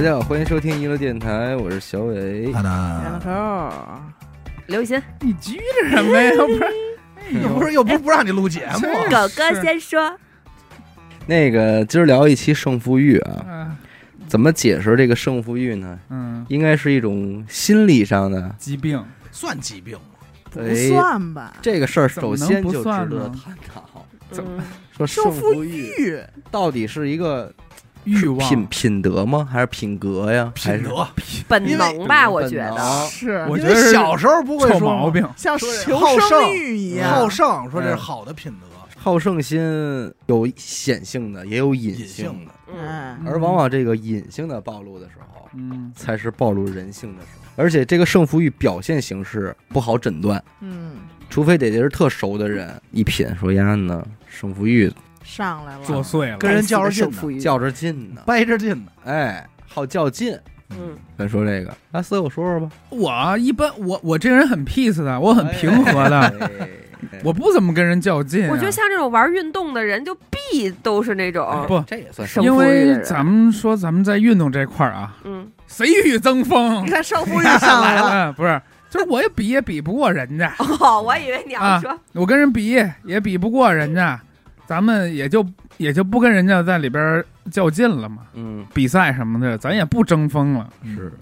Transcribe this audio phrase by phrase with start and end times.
[0.00, 2.50] 大家好，欢迎收听娱乐电台，我是小伟。
[2.52, 3.70] 他两的头，
[4.66, 6.30] 刘雨欣，你拘着什么呀？
[6.38, 10.18] 不是，又不是又不是不让你录节目，狗哥先说。
[11.26, 13.76] 那个今儿聊一期胜负欲啊，嗯
[14.26, 15.98] 怎么解释这个胜负欲呢？
[16.08, 18.56] 嗯，应该是一种心理上的。
[18.58, 20.16] 疾病，算疾病吗？
[20.50, 21.54] 不算吧？
[21.60, 24.06] 这个事儿首先就值不算得呢探讨。
[24.30, 24.64] 怎么嗯
[24.96, 26.18] 说胜胜负负欲欲，
[26.50, 27.52] 到底是一个
[28.04, 28.48] 欲望。
[28.48, 29.48] 品品德吗？
[29.50, 30.52] 还是品格呀？
[30.54, 31.06] 品德，
[31.48, 33.06] 本能吧，我觉得。
[33.08, 33.46] 是。
[33.48, 37.10] 我觉得小时候不会说臭毛病，像求好胜生欲一样。
[37.10, 37.28] 好。
[37.30, 39.60] 胜，说这是嗯好的品德，好胜心
[40.26, 47.40] 有显性的，也有隐隐性性的，嗯，哎，而往往这个隐性的暴露的时候，嗯，才是暴露人性的时候。
[47.54, 50.96] 而且这个胜负欲表现形式不好诊断，嗯，
[51.28, 54.92] 除非得是特熟的人一品说呀呢，胜负欲
[55.30, 57.40] 上来了，作祟了，跟人较着劲呢。
[57.40, 58.90] 较着劲呢，掰着劲呢。
[59.04, 60.36] 哎，好较劲。
[60.70, 66.68] 嗯，咱说这个，阿四，我说说吧，我一般我我这人很 peace 的，我很平和的，哎
[67.24, 68.50] 我不怎么跟人较劲啊。
[68.52, 76.84] 我觉得像这种玩运动的人，就必都是那种，不，这也算胜因负咱们说咱们在运动这块儿啊，嗯，谁与争锋？
[76.84, 76.90] 你？
[76.90, 82.66] 看胜负欲上来了，嗯， 不是，就是我也比也比不过人家，哦，我以为你要啊说，我跟人比
[83.04, 84.20] 也比不过人家，
[84.70, 85.44] 咱们也就
[85.78, 88.18] 也就不跟人家在里边较劲了嘛。
[88.34, 90.70] 嗯，比赛什么的，咱也不争锋了。
[90.84, 91.12] 是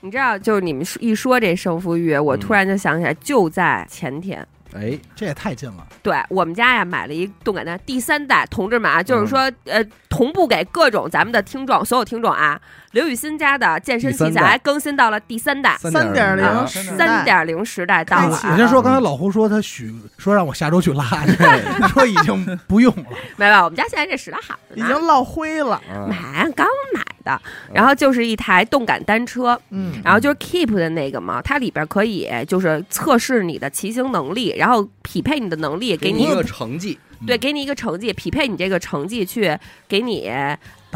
[0.00, 12.60] 你知道，就是你们一说这胜负欲，我嗯突然就想起来，就在前天，哎，这也太近了，对我们家呀买了一动感单第三代同志们啊，就是说呃同步给各种咱们的听众，所有听众啊，
[12.92, 18.36] 刘雨欣家的健身器材更新到了第三代，三点零啊时代三点零时代到了。
[18.36, 18.50] 啊。
[18.52, 21.32] 我先说，刚才老胡说他许说让我下周去拉去，
[21.92, 23.04] 说已经不用了，
[23.36, 24.84] 没有，我们家现在这时代好着呢。
[24.84, 25.76] 已经落灰了。
[25.92, 27.40] 啊买刚买的，
[27.72, 39.56] 然后就是一台动感单车，嗯，然后就是 Keep 的那个嘛，它里边可以就是测试你的骑行能力，然后匹配你的能力，给你一个成绩，对，给你一个成绩，匹配你这个成绩去
[39.88, 40.30] 给你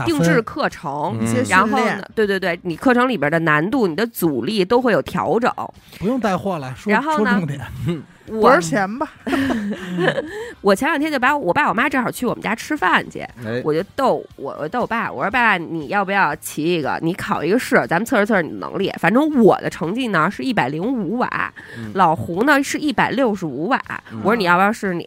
[0.04, 1.16] 定制课程。
[1.20, 5.52] 嗯然后呢，对对对，你课程里边的难度、你的阻力都会有调整。
[5.98, 7.60] 不用带货了，说然后呢说重点，
[8.26, 9.06] 多我少钱吧？
[10.62, 16.98] 我前两天就把我爸我妈正好去我们家吃饭去，哎，我就逗我我逗我爸，我说爸爸你要不要骑一个？
[17.02, 18.90] 你考一个试，咱们测试测试你的能力。
[18.98, 23.80] 反正我的成绩呢是一百零五瓦，嗯老胡呢是一百六十五瓦。
[24.10, 25.06] 嗯我说你要不要试试你？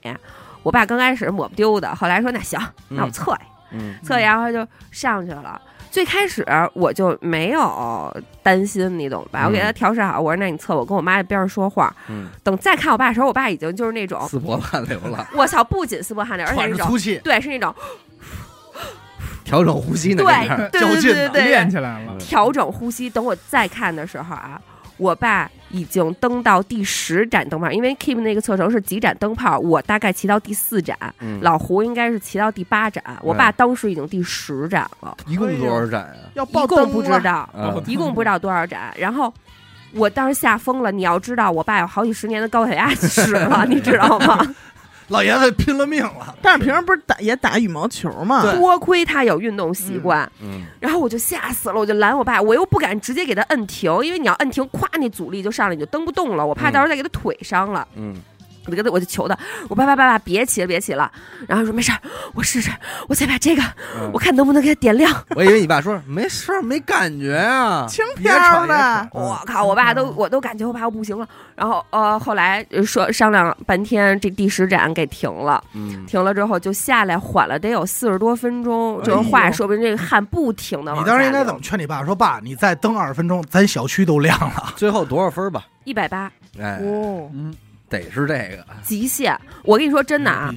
[0.64, 2.60] 我爸刚开始抹不丢的，后来说那行，
[2.90, 3.57] 那我测一嗯
[4.04, 5.62] 测一，然后他就上去了。
[5.90, 9.46] 最开始我就没有担心，你懂吧？
[9.48, 11.96] 我给他嗯调试好，我说那你测，我跟我妈在边上说话。
[12.08, 17.74] 嗯，等再看我爸的时候，我爸已经就是那种，四波汗流了，我操，不仅撕破汗流，而且是那种粗气，对，是那种
[19.44, 23.10] 调整呼吸呢，对对对对对练起来了，调整呼吸。
[23.10, 24.62] 等我再看的时候啊，
[24.98, 36.16] 我爸已经登到第十盏灯泡，因为 Keep 那个测程是几盏灯泡，我大概骑到第四盏，嗯老胡应该是骑到第八盏，我爸当时已经第十盏了，一共多少盏啊？
[36.34, 39.34] 要爆一共，不知道，啊一共不知道多少盏，然后。
[39.94, 44.38] 我当时吓疯了，你要知道，我爸有好几十年的高血压 史了，你知道吗？
[45.10, 48.54] 老爷子拼了命了，但是平时不是打也打羽毛球吗？
[48.56, 57.88] 多亏他有运动习惯，嗯然后我就吓死了，我就拦我爸，我又不敢直接给他摁停，因为你要摁停，咵那阻力就上来，你就蹬不动了，我怕嗯到时候再给他腿伤了。
[57.96, 58.16] 嗯，
[58.68, 61.12] 我就跟他，我就求他，我爸爸爸爸别骑了，别骑了。
[61.48, 62.00] 然后说没事儿，
[62.34, 62.70] 我试试，
[63.08, 63.64] 我再把这个，
[64.00, 65.12] 嗯我看能不能给他点亮。
[65.36, 71.28] 我以为你爸说没事儿，没感觉啊，轻飘的，我靠，我爸都我都感觉我爸我不行了。
[71.56, 75.64] 然后呃，后来说商量半天，这第十盏给停了。
[75.74, 79.02] 嗯，停了之后就下来缓了，得有四十多分钟。
[79.04, 84.74] 就是哎呦话说不定这个汗不停的你当时应该怎么劝你爸说爸，你再蹬二十分钟，咱小区都亮了。
[84.76, 85.66] 最后多少分吧？
[85.84, 87.54] 一百八哎，哦，嗯，
[87.90, 89.38] 得是这个，极限。
[89.64, 90.54] 我跟你说真的啊，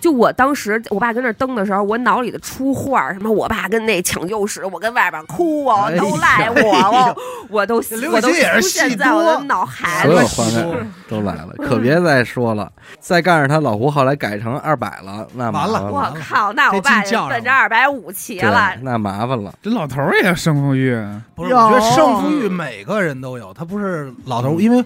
[0.00, 7.16] 就我当时我爸跟那儿蹬的时候，我脑里的出画儿什么，我爸跟那抢救室，我跟外边哭啊，都赖我哦，
[7.48, 7.76] 我都
[8.12, 10.26] 我都出现在我的脑海所里有。
[10.28, 12.70] 画面都来了，可别再说了。
[13.00, 15.92] 再干着他老胡后来改成二百了，那麻完了。
[15.92, 19.52] 我靠，那我爸奔着二百五骑对了，那麻烦了。
[19.62, 20.96] 这老头儿也胜负欲，
[21.34, 24.84] 不是，我觉得胜负欲每个人都有，他不是老头儿，因为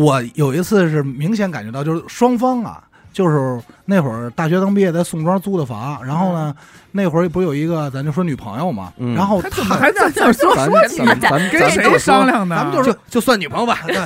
[0.00, 2.82] 我有一次是明显感觉到，就是双方啊，
[3.12, 6.54] 就是那会儿大学刚毕业在宋庄租的房，然后呢，
[6.92, 12.56] 那会儿不是有一个咱就说女朋友嘛，嗯然后他还在这说咱说咱咱咱跟谁商量呢？
[12.56, 13.80] 咱们就是就就算女朋友吧。
[13.86, 13.96] 对，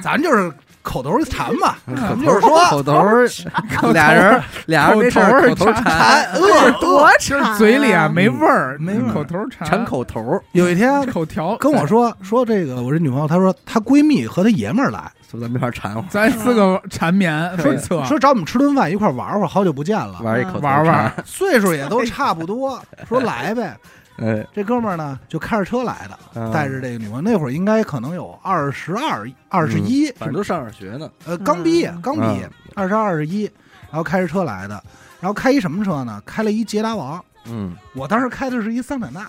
[0.00, 0.50] 咱就是
[0.82, 9.12] 口头禅嘛，口咱们头就是说口头，俩人俩人没事儿口头禅，呃这多就是馋嘴里啊没嗯味儿，没味儿。
[9.12, 23.76] 口头禅，馋口头，有一天 口条，跟我说说这个，我这女朋友她说她闺蜜和她爷们儿来，说咱们一块儿馋会儿，咱四个缠绵说没错，说找我们吃顿饭一块儿玩会儿，好久不见了，玩一口玩玩，岁数也都差不多，说来呗。
[24.18, 32.02] 哎，这哥们儿呢就开着车来的，嗯带着这个女朋友，那会儿应该可能有二十二、二十一，嗯反正都上着学呢，呃，刚毕业，嗯。
[32.02, 33.44] 刚毕业，二十二、二十一，
[33.90, 34.82] 然后开着车来的，
[35.20, 36.22] 然后开一什么车呢？
[36.26, 37.22] 开了一捷达王。
[37.46, 39.26] 嗯，我当时开的是一桑塔纳，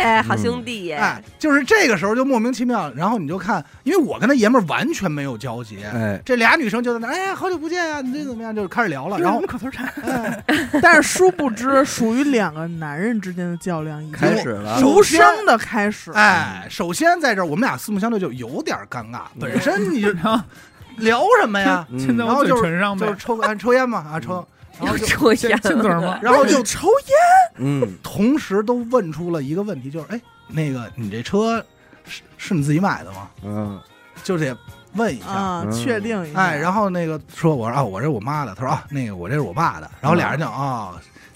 [0.00, 0.94] 哎，好兄弟耶！
[0.96, 8.54] 哎，就是这个时候就莫名其妙，然后你就看，因为我跟他爷们儿完全没有交集，哎，这俩女生就在那，哎呀，好久不见呀，你这怎么样？
[8.54, 10.44] 就是开始聊了，然后我们口头禅，哎，
[10.80, 16.10] 但是殊不知，属于两个男人之间的较量已经 开始了，无声的开始。
[16.12, 20.10] 哎，首先在这儿我们俩四目相对就有点尴尬，本身你就
[20.98, 21.86] 聊什么呀？
[21.90, 23.06] 嗯亲在我嘴唇上呗。
[23.06, 24.46] 就是，抽啊抽烟嘛啊抽，
[24.80, 25.58] 然后就抽烟？
[26.22, 31.64] 然后就抽烟，嗯，同时都问出了一个问题，就是哎，那个你这车
[32.04, 33.28] 是是你自己买的吗？
[33.44, 33.80] 嗯，
[34.24, 34.56] 就得
[34.94, 35.64] 问一下。
[35.72, 36.40] 确定一下。
[36.40, 40.94] 哎，然后那个说我说啊，我这是我妈的，他说啊，那个我这是我爸的，然后俩人就啊，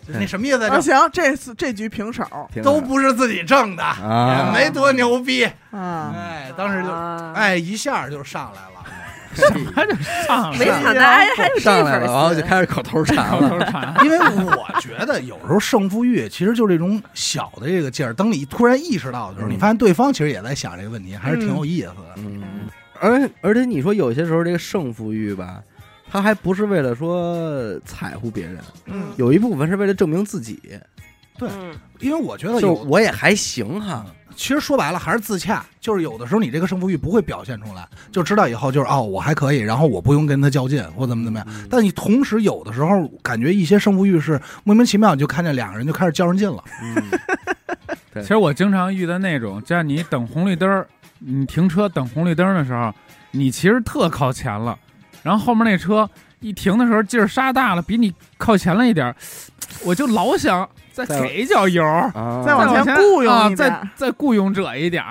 [0.08, 0.58] 那什么意思？
[0.68, 2.24] 就啊行，这次这局平手
[2.62, 5.44] 都不是自己挣的，啊，也没多牛逼。
[5.70, 6.14] 啊。
[6.16, 8.75] 哎，当时就啊，哎一下就上来了。
[9.74, 19.52] 他就上没来想到还还有上来了，然后就开始口头禅口了，头禅， 因为我觉得有时候胜负欲其实就是这种小的这个劲儿，等你突然意识到的时候，嗯。
[19.52, 22.14] 你发现对方其实也在想这个问题，还是挺有意思的。
[22.16, 22.42] 嗯，
[23.00, 25.62] 而而且你说有些时候这个胜负欲吧，
[26.10, 30.60] 他还不是为了说踩乎别人，嗯，有一部分是为了证明自己，
[31.38, 31.74] 对嗯。
[32.00, 34.04] 因为我觉得就，我也还行哈，
[34.36, 41.48] 其实说白了还是自洽，就是有的时候你这个胜负欲不会表现出来，就知道以后就是哦我还可以，然后我不用跟他较劲或怎么怎么样。
[41.50, 46.62] 嗯但你同时有的时候感觉一些胜负欲是莫名其妙，你就看见两个人就开始较上劲了。
[46.82, 47.02] 嗯，
[48.22, 50.86] 其实我经常遇到那种，就像你等红绿灯儿，
[51.18, 52.92] 你停车等红绿灯的时候，
[53.30, 54.78] 你其实特靠前了，
[55.22, 56.08] 然后后面那车
[56.46, 59.16] 一停的时候劲儿刹大了，比你靠前了一点儿，
[59.84, 61.82] 我就老想再再给一脚油
[62.46, 65.02] 再往前前雇佣啊，一点再再雇佣者一点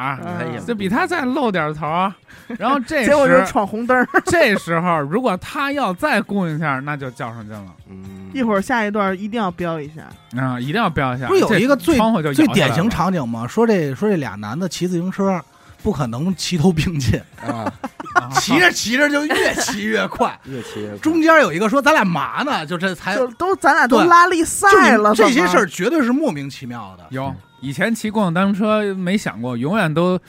[0.66, 2.14] 就比他再露点头儿。
[2.58, 4.08] 然后这 结果就是时闯红灯儿。
[4.28, 10.04] 这时候，如果他要再雇佣一下，那就较上劲了嗯，一会儿下一段一定要标一下。
[10.40, 10.58] 啊！
[10.60, 11.28] 一定要标一下。
[11.28, 13.46] 不是有一个最窗户就最典型场景吗？
[13.46, 15.42] 说这说这俩男的骑自行车，
[15.86, 17.72] 不可能齐头并进，啊，
[18.16, 20.36] 啊 骑着骑着就越骑越快。
[20.50, 22.66] 越骑越快中间有一个说咱俩嘛呢？
[22.66, 27.06] 就这才就都咱俩都拉力赛了，这些事儿绝对是莫名其妙的。
[27.12, 30.20] 有以前骑共享单车没想过，永远都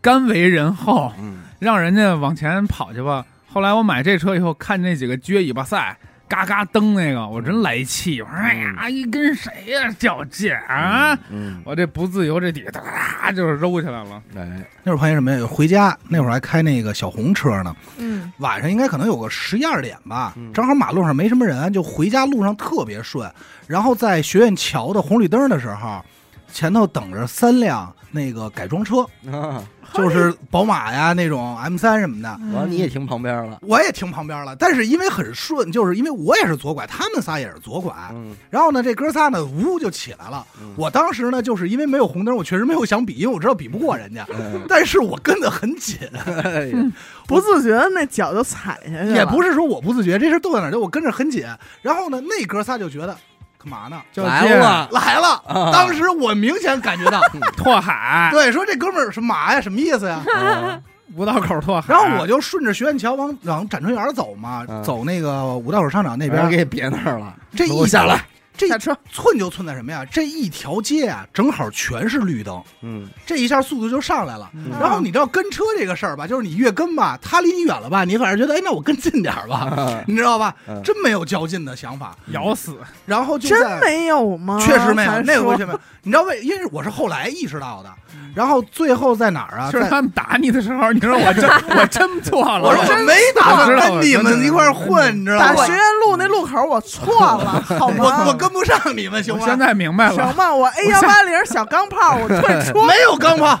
[0.00, 3.24] 甘为人后，嗯，让人家往前跑去吧。
[3.52, 5.96] 后来我买这车以后，看那几个撅尾巴赛，
[6.34, 8.20] 嘎嘎蹬那个，我真来气。
[8.20, 11.16] 我说：“哎呀，阿姨跟谁呀较劲啊？
[11.30, 12.80] 嗯，我这不自由，这底下哒
[13.22, 14.20] 哒就是揉起来了。
[14.34, 15.46] 哎，那会儿发现什么呀？
[15.46, 23.30] 回家那会儿还开那个小红车呢，嗯，晚上应该可能有个十一二点吧嗯，正好马路上没什么人，就回家路上特别顺。
[23.68, 26.04] 然后在学院桥的红绿灯的时候，
[26.52, 32.28] 前头等着三辆那个改装车，啊，就是宝马呀那种 M 三什么的。
[32.52, 37.92] 完了你也停旁边了，我也停旁边了，但是因为很顺，就是因为我也是左拐，他们仨也是左拐。
[38.12, 40.46] 嗯，然后呢，这哥仨呢，呜就起来了。
[40.60, 45.98] 嗯我当时呢，就是因为没有红灯，我确实没有想比，因为我知道比不过人家，嗯但是我跟得很紧。
[46.44, 46.92] 哎呀
[47.26, 51.44] 不自觉的那脚就踩下去了，也不是说我不自觉，这事都在哪儿，就我跟着很紧。
[51.80, 53.16] 然后呢，那哥仨就觉得
[53.64, 54.00] 干嘛呢？
[54.12, 55.28] 较劲来了，来了！
[55.46, 57.20] 啊当时我明显感觉到，
[57.56, 60.20] 拓海，对，说这哥们儿什么嘛呀，什么意思呀？
[60.36, 60.78] 啊
[61.16, 61.94] 五道口拓海。
[61.94, 66.48] 然后我就顺着学院桥往往展春园走嘛，嗯走那个五道口商场那边。
[66.48, 68.20] 给别那儿了，这一下来，
[68.56, 70.04] 这下车，寸就寸在什么呀？
[70.10, 74.48] 这一条街啊，正好全是绿灯，嗯，这一下速度就上来了。
[74.54, 80.54] 嗯然后你知道跟车这个事儿吧，就是你越跟吧，他离你远了吧，你反而觉得哎，那我跟近点儿吧，啊你知道吧？
[80.68, 82.16] 嗯真没有较劲的想法。
[82.28, 84.58] 咬死，然后就真在没有吗？
[84.60, 85.80] 确实没有，那个完全没有。
[86.02, 86.40] 你知道为？
[86.42, 87.90] 因为我是后来意识到的。
[88.34, 89.70] 然后最后在哪儿啊？
[89.70, 95.72] 是他们打你的时候，你说我真 我真错了，我说我没打算我知道跟你们一块儿混，你知道吗打学？
[95.72, 97.96] 院路那路口我错了， 好吗？
[98.26, 99.40] 我我跟不上你们，行吗？
[99.42, 103.58] 我现在明白了，行吧，我 A 幺八零小钢炮，我退出，没有钢炮，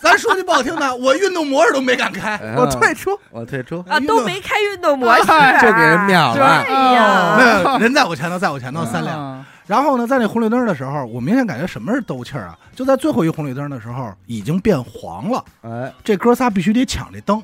[0.00, 2.36] 咱说句不好听的， 我运动模式都没敢开。
[2.36, 3.18] 哎我退出。
[3.30, 9.18] 我退出，啊，都没开运动模式，哎就给人秒了，哎呀，没有人在我前头，在我前头三辆。
[9.18, 12.58] 啊然后呢，在那红绿灯的时候，我明显感觉什么是斗气儿啊？
[12.74, 15.42] 就在最后一红绿灯的时候，已经变黄了。
[15.62, 17.40] 哎，这哥仨必须得抢这灯，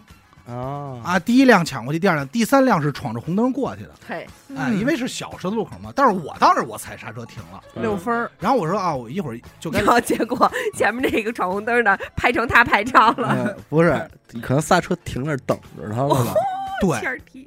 [0.48, 3.90] 啊啊，第一辆抢过去，第二辆，第三辆是闯着红灯过去的。
[4.06, 4.26] 嘿，
[4.56, 4.78] 哎，嗯。
[4.78, 14.10] 因为是小十字路口嘛，但是我当时我踩刹车停了，六分儿，然后我说啊，我一会儿就该然后 结果前面那个闯红灯的拍成他拍照了，呃不是，
[14.42, 16.32] 可能刹车停那儿等着他了吧？
[16.80, 16.98] 对。
[17.00, 17.46] 天儿踢，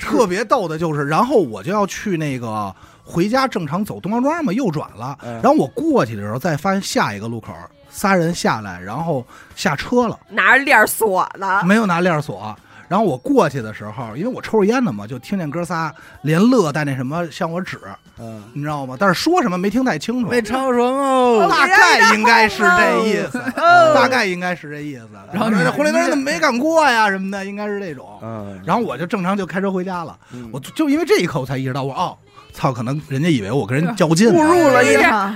[0.00, 5.16] 特别逗的就是，然后我就要去那个回家正常走东方庄嘛，右转了。
[5.22, 5.34] 嗯。
[5.34, 7.52] 然后我过去的时候，再发现下一个路口
[7.92, 12.56] 仨人下来，然后下车了，拿着链锁呢，没有拿链锁。
[12.88, 17.80] 然后我过去的时候，因为我抽着烟呢嘛，就听见哥仨连乐带那什么向我指，
[18.18, 18.96] 嗯，你知道吗？
[19.00, 20.28] 但是说什么没听太清楚。
[20.28, 23.40] 没超成哦，大概应该是这意思，
[23.94, 25.08] 大概应该是这意思。
[25.32, 28.06] 然后红绿灯怎么没敢过呀什么的，应该是这种。
[28.22, 30.14] 嗯，然后我就正常就开车回家了。
[30.34, 32.18] 嗯我就因为这一刻我才意识到，我哦，
[32.52, 35.34] 操，可能人家以为我跟人较劲呢，误入了一是趟，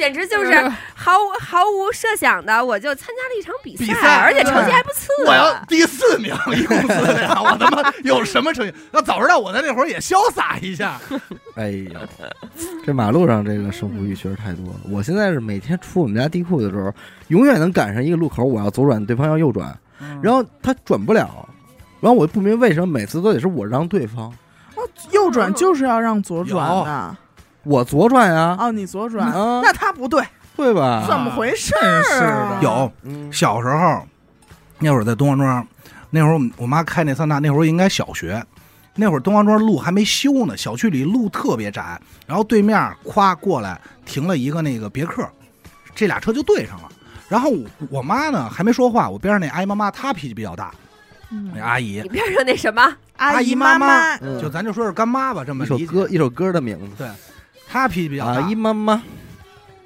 [0.00, 0.50] 简直就是
[0.94, 5.26] 毫无毫无设想的，我就参加了一场比比赛而且成绩还不错。
[5.26, 8.74] 我要第四名，一公司的呀，我他妈有什么成绩？
[8.92, 10.98] 要早知道我在那会儿也潇洒一下。
[11.54, 12.00] 哎呦，
[12.86, 14.80] 这马路上这个胜负欲确实太多了。
[14.88, 16.90] 我现在是每天出我们家地库的时候，
[17.28, 19.78] 永远能赶上一个路口，我要左转，对方要右转，
[20.22, 21.46] 然后他转不了，
[22.00, 24.32] 然后我不明白为什么每次都得是我让对方，
[25.10, 27.16] 右转就是要让左转的。
[27.70, 30.20] 我左转啊，哦，你左转，啊，那他不对，
[30.56, 31.04] 对吧？
[31.08, 32.58] 怎么回事真是儿啊？
[32.60, 32.64] 的。
[32.64, 34.02] 有嗯小时候，
[34.80, 35.64] 那会儿在东王庄，
[36.10, 38.44] 那会儿我们我妈开那桑塔，那会儿应该小学。
[38.96, 45.24] 那会儿东王庄路还没修呢，小区里路特别窄，然后对面夸过来停了一个那个别克，
[45.94, 46.88] 这俩车就对上了。
[47.28, 50.72] 然后我我妈呢还没说话，我边上那阿姨妈妈她脾气比较大，
[51.30, 51.52] 嗯。
[51.54, 52.00] 那阿姨。
[52.02, 52.82] 你边上那什么，
[53.16, 54.16] 阿姨妈妈。
[54.16, 55.84] 嗯就咱就说是干妈吧，这么理解。
[55.84, 57.08] 一首歌，一首歌的名字，
[57.70, 58.94] 她脾气比较大阿，姨妈妈，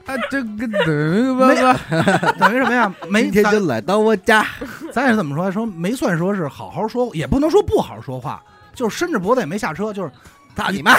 [0.06, 2.92] 啊，这个等不不，等于什么呀？
[3.10, 4.46] 没今天就来到我家，
[4.90, 5.52] 咱也是怎么说？
[5.52, 8.42] 说没算说是好好说，也不能说不好好说话，
[8.74, 10.10] 就是伸着脖子也没下车，就是
[10.54, 10.96] 大你妈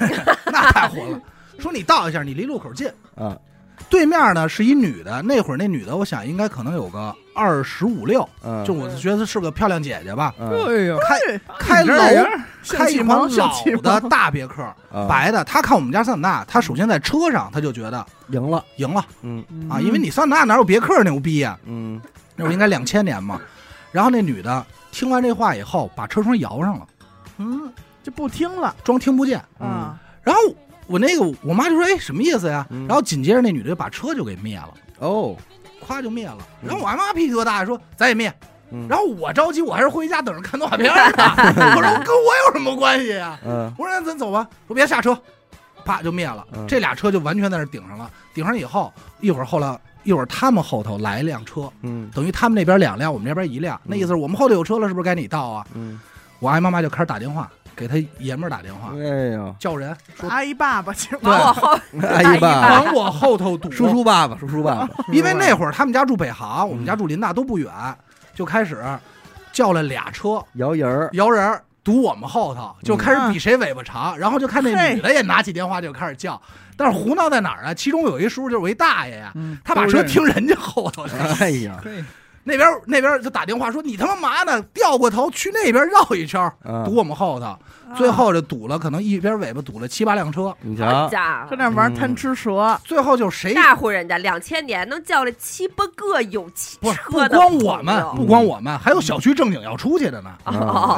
[0.46, 1.20] 那太火了。
[1.58, 2.88] 说你倒一下，你离路口近。
[3.14, 3.36] 啊！
[3.92, 10.34] 对面呢是一女的，那会儿那女的，我想应该可能有个二十五六，嗯，就我觉得是个漂亮姐姐吧。
[10.38, 15.44] 嗯哎呦，开开这样老开一款老的大别克，啊白的。
[15.44, 21.58] 她看我们家桑塔纳，她首先在车上，她就觉得赢了，赢了嗯啊，因为你桑塔纳哪有别克牛逼呀？
[21.66, 22.00] 嗯
[22.34, 23.38] 那会儿应该两千年嘛。
[23.90, 26.86] 然后那女的听完这话以后，把车窗摇上了，
[27.36, 27.70] 嗯，
[28.02, 29.38] 就不听了装听不见。
[29.60, 29.94] 嗯。
[30.22, 30.40] 然后
[30.86, 35.36] 我那个我妈就说：“哎，什么意思呀？”嗯然后紧接着那女的就把车就给灭了，哦，
[35.86, 36.38] 咵就灭了。
[36.62, 38.32] 然后我妈脾气多大，说：“咱也灭。”
[38.74, 40.92] 嗯然后我着急，我还是回家等着看动画片呢。
[41.76, 43.38] 我说跟我有什么关系呀？
[43.44, 45.16] 嗯我说那咱走吧，说别下车，
[45.84, 46.46] 啪就灭了。
[46.54, 48.10] 嗯这俩车就完全在那顶上了。
[48.32, 53.78] 顶上以后，一会儿后来一会儿他们后头来一辆车，嗯等于他们那边两辆，我们这边一辆。
[53.84, 55.66] 那意思是我们后头有车了，是不是该你倒啊？
[55.74, 56.00] 嗯，
[56.38, 57.50] 我阿姨妈妈就开始打电话
[57.82, 61.68] 给他爷们儿打电话，哎呦，叫人说阿姨爸爸，其实往我后
[62.00, 67.72] 阿姨爸，往我后头堵，叔叔爸爸，叔叔爸爸， 因为那会儿他们家住北航，我们家住林大都不远，
[68.36, 68.80] 就开始
[69.52, 76.40] 叫了俩车摇人儿，摇人儿堵我们后头，就开始比谁尾巴长，然后就看那女的也拿起电话就开始叫，
[76.76, 77.74] 但是胡闹在哪儿啊？
[77.74, 79.58] 其中有一叔就是我一大爷呀，嗯。
[79.64, 82.04] 他把车停人家后头去，哎呀，嘿
[82.44, 84.60] 那边那边就打电话说你他妈嘛呢？
[84.74, 86.50] 掉过头去那边绕一圈
[86.84, 87.56] 堵我们后头，
[87.96, 100.30] 最后就堵了，可能一边尾巴堵了七八辆车，你瞧，家跟那玩贪吃蛇，最后就谁大户人家两千年能叫了七八个有汽不是不车的光我们，友不光我们，还有小区正经要出去的呢。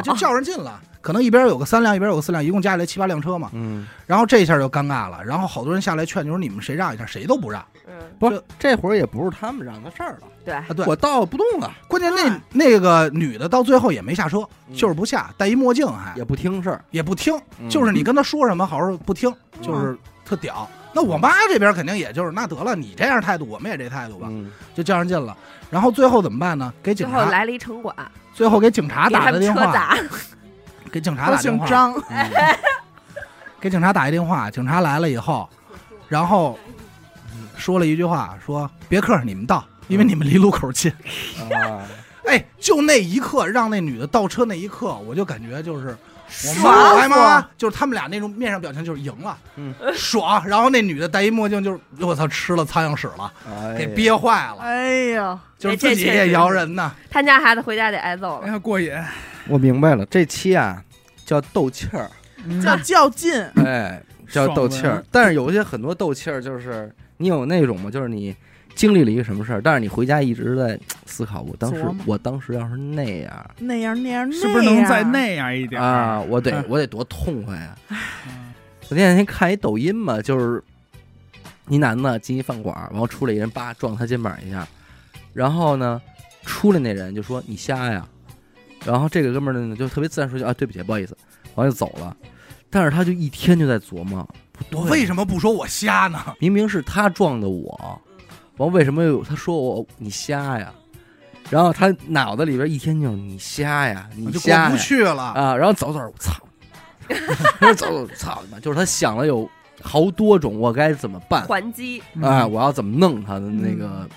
[0.03, 0.81] 就叫人进了。
[1.05, 3.51] 可能一边有个三辆，一边有个四辆，一共加起来七八辆车嘛。
[3.53, 7.63] 嗯，然后这一下就尴尬了，然后好多人下来劝，就说你们谁让一下，谁都不让。
[7.87, 10.65] 嗯，不是，这会儿也不是他们让的事儿了，对，啊。
[10.75, 14.39] 对，我倒不动了，关键那那个女的到最后也没下车，
[14.71, 14.75] 嗯。
[14.75, 17.69] 就是不下，戴一墨镜还也不听事儿，也不听，嗯。
[17.69, 19.31] 就是你跟她说什么，好好不听，
[19.61, 19.95] 就是
[20.25, 20.67] 特屌。
[20.95, 24.51] 那我妈这边肯定也就是那得了，你这样态度，我们也这态度吧，嗯。
[24.75, 25.37] 就叫上劲了。
[25.69, 26.73] 然后最后怎么办呢？
[26.83, 27.95] 给警察，最后来了一城管，
[28.33, 29.99] 最后给警察打的电话，车砸，
[30.91, 32.31] 给警察打电话，姓张，嗯。
[33.61, 35.49] 给警察打一电话， 警察来了以后，
[36.09, 36.59] 然后
[37.57, 40.93] 说了一句话，说别克你们到，因为你们离路口近。
[41.51, 41.81] 啊，
[42.29, 45.97] 哎，就那一刻，让那女的倒车那一刻，我就感觉就是
[46.63, 47.49] 我爽。
[47.57, 50.47] 就是他们俩那种面上表情就是赢了，嗯，爽。
[50.47, 56.93] 然后那女的戴一墨镜，就是我操，吃了苍蝇屎了，哎给憋坏了，哎呦，就是自己也摇人呢。
[57.11, 58.47] 他家孩子回家得挨揍了。
[58.47, 58.93] 哎呀过瘾，
[59.49, 60.83] 我明白了，这期啊
[61.25, 62.11] 叫斗气儿，
[62.47, 65.05] 嗯叫较劲，哎，叫斗气儿文。
[65.11, 67.91] 但是有些很多斗气儿，就是你你有那种吗？
[67.91, 68.35] 就是你
[68.75, 76.21] 经历了一个什么事儿，但是你回家一直在思考，我当时琢磨我当时要是那样那样那样，是不是能再那样一点儿啊，？
[76.29, 77.77] 我得嗯我得多痛快呀！
[77.91, 78.53] 嗯
[78.91, 80.63] 我那两天看一抖音嘛，就是
[81.69, 84.67] 一男的进一饭馆，然后出来一人，叭撞他肩膀一下，
[85.33, 85.99] 然后呢，
[86.45, 88.07] 出来那人就说你瞎呀，
[88.85, 91.17] 然后这个哥们儿呢就特别自然说句啊对不起不好意思，
[91.55, 92.17] 完了就走了，
[92.71, 94.23] 但是他就一天就在琢磨，
[94.53, 96.35] 不对，我为什么不说我瞎呢？
[96.39, 98.01] 明明是他撞的我，
[98.59, 100.73] 完为什么又他说我你瞎呀？
[101.51, 105.23] 然后他脑子里边一天就是你瞎呀，你我就瞎呀过不去了。
[105.23, 106.33] 啊，然后走 走，我操，
[107.61, 108.59] 他说走走，操你妈！
[108.61, 109.49] 就是他想了有
[109.83, 114.09] 好多种我该怎么办还击，嗯啊，我要怎么弄他的那个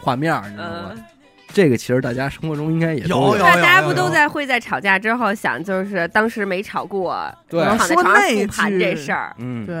[0.00, 0.92] 画面儿，你知道吗？
[0.94, 1.04] 嗯，
[1.52, 9.34] 这个其实大家生活中应该也都有有大家不都在会在吵架之后想，就是当时没吵过，对说床上那复盘句这事儿。
[9.38, 9.76] 嗯，对，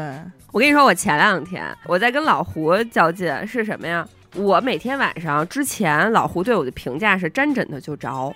[0.52, 4.06] 我跟你说，我前两天我在跟老胡较劲，是什么呀？
[4.36, 8.34] 我每天晚上之前，老胡对我的评价是沾枕头就着，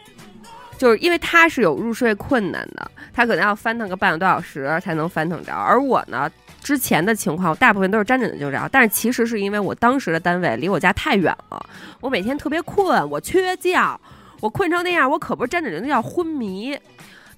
[0.79, 6.31] 就是因为他是有入睡困难的，他可能要翻腾个半个多小时才能翻腾着，而我呢。
[6.67, 11.67] 之前的情况，大部分都是沾枕头就着，但是其实是因为我当时的单位离我家太远了，
[12.01, 14.01] 我每天特别困，我缺觉，
[14.41, 16.77] 我困成那样，我可不是沾枕头就叫昏迷。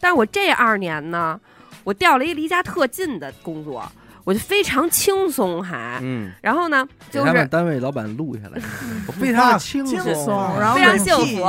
[0.01, 1.39] 但是我这二年呢，
[1.85, 3.87] 我调了一离家特近的工作，
[4.25, 5.99] 我就非常轻松还。
[6.01, 8.59] 嗯，然后呢，就是单位老板录下来，
[9.07, 11.45] 我非常的轻轻松，然后非常幸福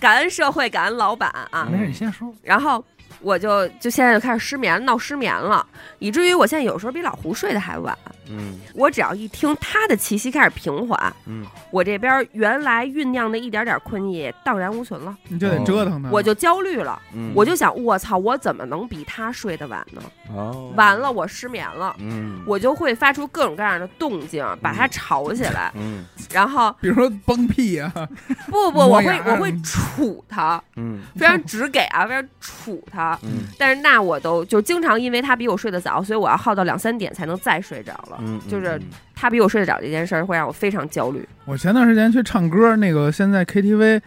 [0.00, 1.68] 感恩社会，感恩老板啊。
[1.70, 2.32] 没事，你先说。
[2.42, 2.82] 然后
[3.20, 5.66] 我就就现在就开始失眠，闹失眠了，
[5.98, 7.96] 以至于我现在有时候比老胡睡得还晚。
[8.28, 8.58] 嗯。
[8.74, 17.32] 我只要一听他的气息开始平缓，嗯，我这边原来酝酿的一点点困意荡然无存了，你就得折腾他，我就焦虑了，嗯。
[17.34, 20.02] 我就想，我操，我怎么能比他睡得晚呢？
[20.34, 21.94] 哦，完了，我失眠了。
[21.98, 26.04] 嗯，我就会发出各种各样的动静，把他吵起来，嗯。
[26.32, 27.92] 然后比如说崩屁啊，
[28.48, 31.02] 不不，我会我会杵他，嗯。
[31.16, 33.18] 非常直给啊，非常杵他。
[33.22, 33.44] 嗯。
[33.58, 38.15] 但是那我都就经常因为他比我睡得早，所以我要耗到两三点才能再睡着了。
[38.18, 38.80] 嗯，就是
[39.14, 41.26] 他比我睡得早这件事儿会让我非常焦虑。
[41.44, 44.00] 我前段时间去唱歌，那个现在 KTV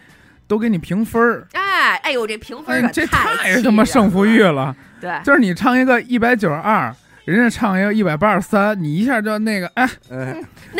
[0.46, 4.52] 都给你评分儿，哎哎呦，这评分哎，这可太太他妈胜负欲了。
[4.52, 4.76] 了。
[5.00, 6.94] 对，就是你唱一个一百九十二，
[7.24, 10.36] 人家唱一个一百八十三，你一下就那个哎，哎，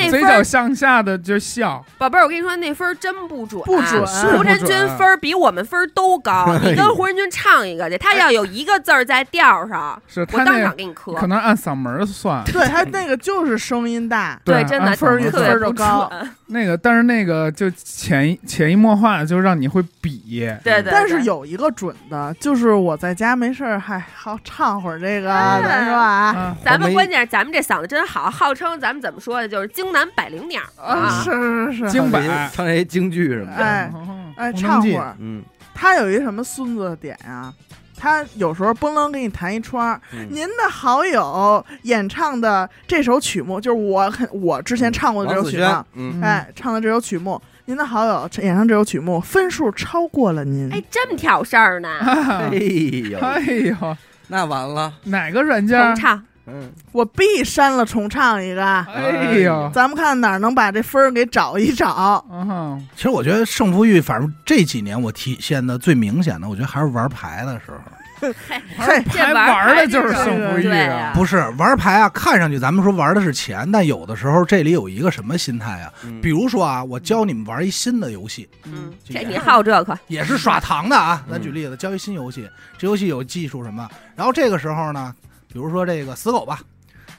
[0.08, 6.58] 嘴角向下的就笑，宝贝儿，我跟你说，那分儿真不准，不准是不胡晨军准分儿比我们分儿都高。
[6.64, 11.12] 你跟胡仁军唱一个去，他要有一个字儿在调上， 是我当那场给你磕。
[11.12, 31.22] 可能按嗓门儿算，对他那个就是声音大， 对，真的按分儿分儿就高准那个，但是那个就潜移潜移默化的就让你会比，对对，但是有一个准的，就是我在家没事儿还好唱会儿这个，哎咱说啊，啊，咱们关键是咱们这嗓子真好，号称咱们怎么说的，就是京南百灵鸟啊，啊。
[31.22, 34.34] 是是是，京百唱这些唱这些京剧什么的，哎嗯。
[34.36, 35.14] 哎，唱会儿。
[35.18, 35.42] 嗯。
[35.74, 37.52] 他有一什么孙子的点呀？
[37.96, 40.26] 他有时候嘣楞给你弹一串儿，嗯。
[40.30, 46.20] 您的好友演唱的这首曲目，就是我很我之前唱过的这首曲目，，嗯。
[46.22, 51.88] 哎，唱的这首曲目，您的好友演唱这首曲目分数超过了您，哎，这么挑事儿呢？
[52.00, 53.96] 哎呦，哎呦，
[54.30, 55.76] 那完了，哪个软件？
[55.76, 58.64] 重唱，嗯，我必删了重唱一个。
[58.64, 62.24] 哎呦，咱们看哪儿能把这分儿给找一找。
[62.30, 67.78] 嗯哼，其实我觉得胜负欲，反正这几年我体现的最明显的，我觉得还是玩牌的时候。
[68.48, 71.12] 嘿，还这玩玩的就是胜负欲啊！
[71.14, 75.92] 不是玩牌啊，看上去咱们说玩的是钱，但有的时候这里有一个什么心态啊？
[76.04, 81.22] 嗯比如说啊，我教你们玩一新的游戏，嗯，这你好这个，也是耍糖的啊。
[81.26, 85.14] 嗯咱举例子，教一新游戏，这游戏有技术什么，然后这个时候呢，
[85.52, 86.60] 比如说这个死狗吧，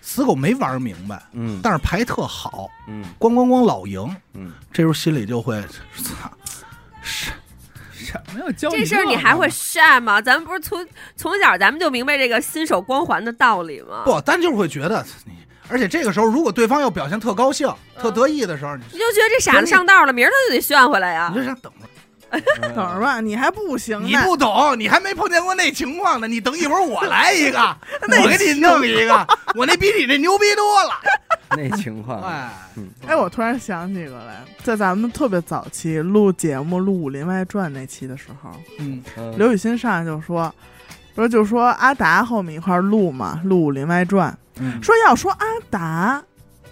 [0.02, 5.62] 死狗没玩明白，嗯但是牌特好，嗯咣咣咣老赢，嗯，这时候心里就会，
[6.04, 6.32] 操，
[7.02, 7.32] 是
[8.06, 8.52] 什么呀？
[8.58, 10.22] 教这事儿你还会晒吗？
[10.22, 10.86] 咱们不是从
[11.16, 14.04] 从小咱们就明白这个新手光环的道理吗？
[14.06, 15.34] 不，咱就是会觉得你，
[15.70, 21.40] 而且这个时候如果对方要表现特高兴、嗯特得意的时候，你你就觉得这傻子上道了，明儿他就得炫回来呀你。
[21.40, 21.88] 就想等着。
[22.62, 24.08] 等着吧，你还不行呢。
[24.08, 26.28] 你不懂，你还没碰见过那情况呢。
[26.28, 27.60] 你等一会儿我来一个，
[28.22, 30.92] 我给你弄一个，我那比你这牛逼多了。
[31.58, 40.54] 那情况，哎，嗯哎，我突然想起个来，在咱们特别早期录节目录《武林外传》那期的时候，嗯，嗯刘雨欣上来就说，
[41.14, 46.24] 不是就说阿达和我们一块儿录嘛，录《武林外传》，嗯说要说阿达，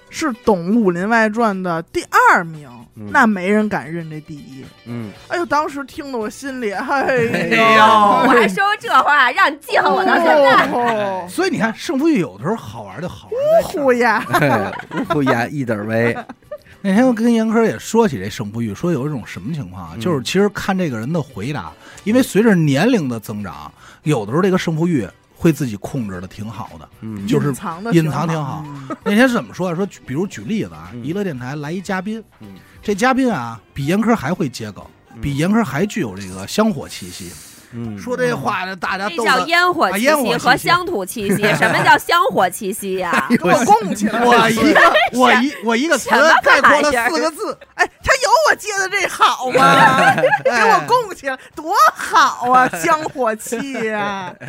[0.09, 3.09] 是懂《武林外传》的第二名，嗯。
[3.11, 4.63] 那没人敢认这第一。
[4.85, 10.67] 嗯，哎呦，当时听得我心里，哎哎呦，我还说这话，让你记恨我到现在。
[10.71, 11.25] 哦。
[11.29, 13.83] 所以你看胜负欲有的时候好玩就好玩在这儿。
[13.83, 14.71] 呼呀， 哎
[15.09, 16.15] 不呀，一点威，
[16.81, 19.99] 那天我跟严科也说起这胜负欲，说有一种什么情况啊，嗯。
[19.99, 21.71] 就是其实看这个人的回答，
[22.03, 23.71] 因为随着年龄的增长，
[24.03, 25.07] 有的时候这个胜负欲
[25.39, 26.89] 会自己控制的挺好的。
[26.99, 28.65] 嗯，就是隐藏的隐藏挺好。
[29.05, 29.75] 那天是怎么说啊？
[29.75, 34.83] 说比如举例子啊，嗯娱乐电台来一嘉宾，嗯这嘉宾啊比严科还会接梗，
[35.21, 37.31] 比严科还具有这个香火气息。
[37.71, 41.43] 嗯，说这话呢，大家这叫烟火气啊烟火息和乡土气息。
[41.55, 43.27] 什么叫香火气息呀？
[43.29, 44.19] 给我供起来！
[44.25, 46.09] 我一个我一我一个词
[46.43, 50.15] 概括了四个字，哎，他有我接的这好吗？
[50.43, 54.33] 给我供起来，多好啊，香火气呀！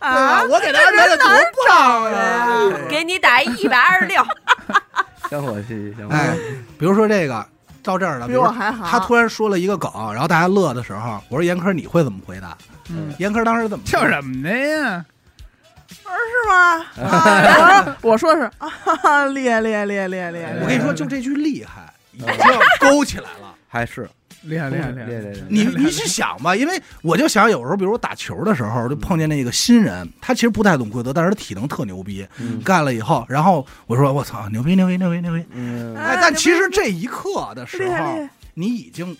[0.00, 1.26] 啊，我给他安排的多
[1.68, 2.70] 棒啊！
[2.88, 4.22] 给你打一百二十六，
[5.30, 6.40] 香火气，香火哎气，，
[6.78, 7.46] 比如说这个
[7.82, 8.86] 到这儿了，比我还好。
[8.86, 12.56] 他突然说了一个梗，然后大家乐的时候，我说严科你会怎么回答？
[12.90, 15.04] 嗯，严科当时怎么笑什么的呀？
[15.88, 16.86] 是吗？
[17.06, 20.58] 啊我说是啊，哈 哈烈烈烈烈烈烈！
[20.62, 22.28] 我跟你说，就这句厉害，已经
[22.80, 23.54] 勾起来了。
[23.68, 24.08] 还是
[24.42, 25.04] 厉害厉害厉害！
[25.04, 35.44] 烈烈烈，你你去想吧，因为我就想有时候，比如我打球的时候，就碰见那个新人，他其实不太懂规则，但是他体能特牛逼，嗯干了以后，然后我说我操，牛逼牛逼牛逼牛逼！
[35.52, 39.16] 嗯，哎，但其实这一刻的时候厉害厉，害，你已经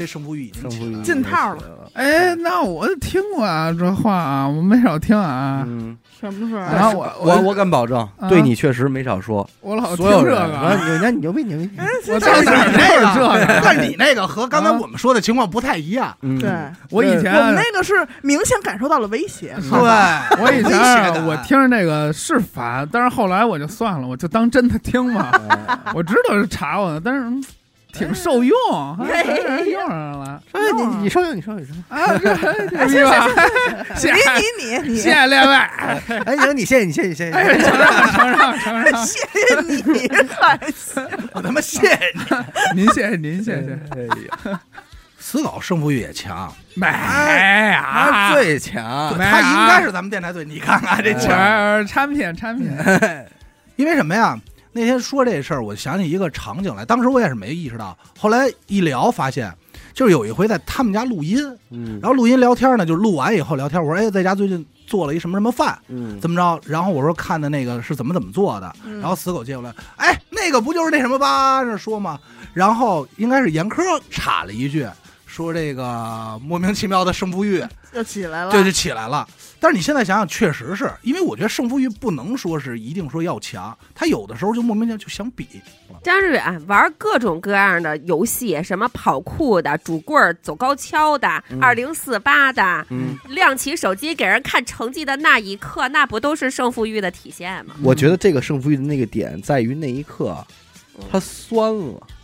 [0.00, 1.56] 这胜负欲已经进套了。
[1.56, 5.62] 了，哎，那我听过啊，这话啊，我没少听啊。
[5.66, 6.72] 嗯，什么事儿？
[6.72, 8.26] 然后我我我敢保证，啊？
[8.30, 13.60] 对你确实没少说，我老听这个，你那你牛逼牛逼，我但是到哪儿你那都是这个。
[13.62, 16.16] 但是你那个和刚才啊我们说的情况不太一样。
[16.22, 16.50] 嗯，对，
[16.88, 19.54] 我以前我们那个是明显感受到了威胁。
[19.70, 25.28] 对，我以前我听着那个是烦，但是后来我就算了，我就当真的听嘛。
[25.46, 25.78] 哎。
[25.94, 27.44] 我知道是查我的，但是嗯
[27.92, 28.56] 挺受用，
[28.96, 32.16] 还还用上了哎，你你受用你受用你受用，啊！
[32.18, 33.28] 这牛逼吧？
[33.96, 35.54] 谢谢你你你谢谢列位，
[36.26, 40.08] 哎，行，你谢谢你 谢谢你谢谢承让承让承让，谢谢你，
[41.32, 42.82] 我他妈谢谢你。
[42.82, 44.02] 您谢谢您谢谢，哎
[44.50, 44.60] 呀，
[45.18, 51.30] 死狗胜负欲也强，没他啊，最强，他应该啊是咱们电台最，你看看这强。
[51.78, 52.70] 我产品产品，
[53.76, 54.38] 因为什么呀？
[54.72, 59.52] 那天说这事儿，我想起一个场景来，当时我也是没意识到，后来一聊发现，
[59.92, 61.38] 就是有一回在他们家录音，
[61.70, 66.60] 嗯然后录音聊天呢，就录完以后聊天，我说哎，在家最近做了一什么什么饭，嗯，怎么着？
[66.70, 71.62] 然后我说看的那个是怎么怎么做的，嗯然后死狗接过来，哎，那个不就是那什么吧？
[71.62, 72.18] 那说嘛，
[72.54, 74.86] 然后应该是严科插了一句，
[75.30, 77.64] 说这个莫名其妙的胜负欲，
[77.94, 78.50] 又起来了。
[78.50, 79.26] 对，就起来了。
[79.60, 85.46] 但是你现在想想，确实是因为我觉得胜负欲不能说是一定说要强，他有的时候就莫名其妙就想比。
[86.02, 97.74] 张志远玩各种各样的游戏，什么跑酷的、拄棍儿、走高跷的、嗯二零四八的，嗯，亮起手机给人看成绩的那一刻，那不都是胜负欲的体现吗？
[97.82, 100.42] 我觉得这个胜负欲的那个点在于那一刻，
[101.12, 102.16] 他酸了，嗯，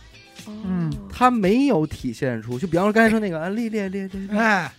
[1.11, 4.71] 他没有体现出，就比方说刚才说那个啊，烈烈烈烈，哎，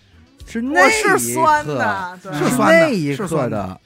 [0.46, 2.33] 是那一酸刻，的，对。
[2.33, 3.81] 是酸的那一刻是酸的，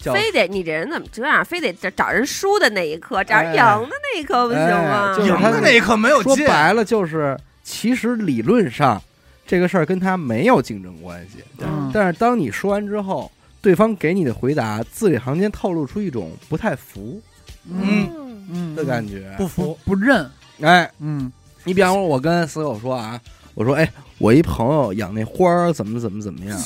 [0.00, 1.44] 非得你这人怎么这样？
[1.44, 5.12] 非得找找人输的那一刻，找人哎赢的那一刻不行吗？
[5.12, 6.22] 哎就是他赢的那一刻没有。
[6.22, 9.02] 说白了就是，其实理论上
[9.46, 11.90] 这个事儿跟他没有竞争关系，嗯。
[11.92, 17.20] 但是当你说完之后，对方给你的回答字里行间透露出一种不太服
[17.68, 18.08] 嗯。
[18.48, 18.74] 嗯。
[18.74, 19.34] 的感觉。
[19.36, 20.28] 不服，不认，
[20.60, 21.30] 哎，嗯
[21.64, 23.20] 你比方说，我跟死狗说啊，
[23.54, 26.58] 我说，哎，我一朋友养那花儿怎么怎么怎么样，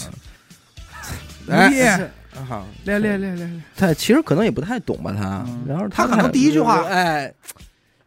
[1.49, 1.83] 哎牛逼，
[2.49, 7.33] 哈，列列列列列，他其实可能也不太懂吧，他嗯，然后他可能第一句话哎，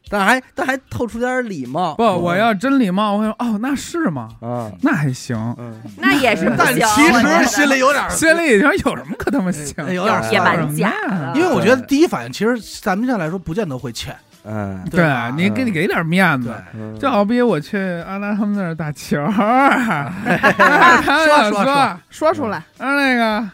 [0.09, 4.29] 但还但还透出点礼貌，不，我要真礼貌，我会说哦，那是吗？
[4.41, 6.73] 啊，那还行，嗯，那也是不但。
[6.73, 9.75] 其实心里有点儿心里已经有什么可他妈行？
[9.93, 14.15] 有点儿也酸蛮假的，因为我觉得第一反应其实咱们现在来说不见得会欠，
[14.45, 16.97] 嗯，对吧你给你给点面子，，嗯。
[16.99, 23.49] 就好比我去阿拉他们那儿打球 说说说，说出来，啊那个，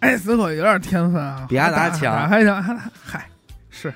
[0.00, 2.14] 哎，死狗有点天分啊，比阿达强。
[2.14, 2.62] 打还行，
[3.04, 3.26] 嗨，
[3.70, 3.92] 是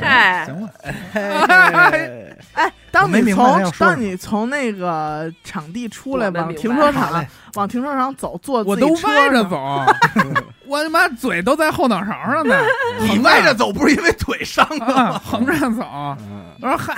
[0.00, 0.70] 嗨，行了，
[1.14, 9.84] 哎 哎，当你从当你从那个场地出来，往停车场往停车场走，坐我都歪着走，
[10.66, 12.56] 我他妈嘴都在后脑勺上呢，
[13.00, 15.18] 你歪着走不是因为腿伤了啊，吗？
[15.24, 15.84] 横着走。
[16.20, 16.94] 嗯我说嗨，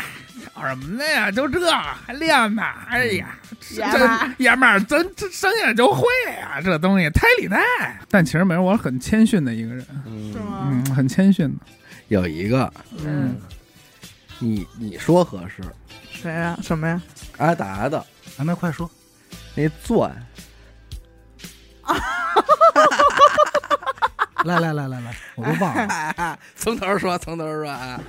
[0.55, 1.31] 搞什么的呀？
[1.31, 2.63] 就这还练呢？
[2.89, 3.29] 哎呀，
[3.75, 6.03] 这爷们儿爷们儿，真这生下来就会
[6.41, 7.59] 呀，这东西胎里带。
[8.11, 10.69] 但其实没有，我很谦逊的一个人，嗯是吗？
[10.71, 11.67] 嗯，很谦逊的。
[12.09, 12.73] 有一个，
[13.05, 13.37] 嗯，
[14.39, 15.63] 你你说合适，
[16.11, 16.57] 谁呀？
[16.63, 17.01] 什么呀？
[17.39, 17.99] 阿达的
[18.39, 18.89] 哎，那快说，
[19.55, 20.11] 那钻，
[24.45, 26.39] 来来来来来，我都忘了。
[26.55, 28.01] 从头说，从头说啊，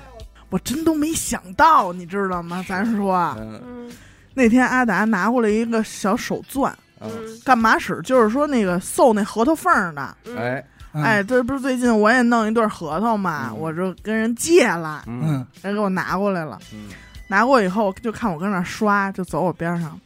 [0.49, 2.63] 我真都没想到，你知道吗？
[2.67, 3.91] 咱说嗯嗯
[4.33, 7.99] 那天阿达拿过来一个小手钻，嗯，嗯干嘛使？
[8.03, 10.17] 就是说那个搜那核桃缝儿的。
[10.25, 10.65] 嗯，哎，嗯
[11.03, 16.57] 哎，，这不是最近我也弄一对核桃嘛，嗯我就跟人借了，嗯嗯，人给我拿过来了。
[16.73, 16.89] 嗯
[17.29, 19.99] 拿过以后就看我跟那儿刷，就走我边上，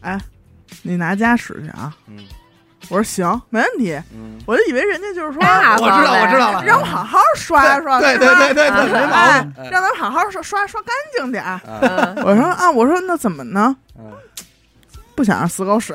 [0.00, 0.18] 哎，
[0.82, 1.94] 你拿家使去啊？
[2.06, 2.24] 嗯
[2.88, 3.92] 我说行，没问题。
[4.14, 11.50] 嗯，我就以为人家就是说大我知道我知道了让我好好刷刷，对对对对对，啊没毛哎病。，让咱们好好刷刷刷干净点儿。
[11.50, 13.76] 啊嗯我说啊，我说那怎么呢？
[13.98, 14.10] 嗯
[15.14, 15.94] 不想让死狗使，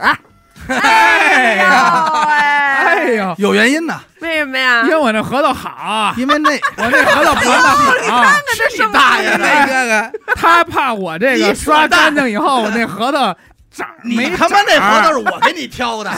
[0.67, 4.83] 哎呀哎喂，呦，有原因的，为什么呀？
[4.83, 4.89] 因？
[4.89, 7.69] 为我那核桃好，因为那我那核桃盘的
[8.11, 8.23] 好，
[8.71, 9.71] 是你大爷来的！
[9.71, 13.35] 看看，他怕我这个刷干净以后，我那核桃
[14.03, 16.11] 你他妈那长核桃是我给你挑的，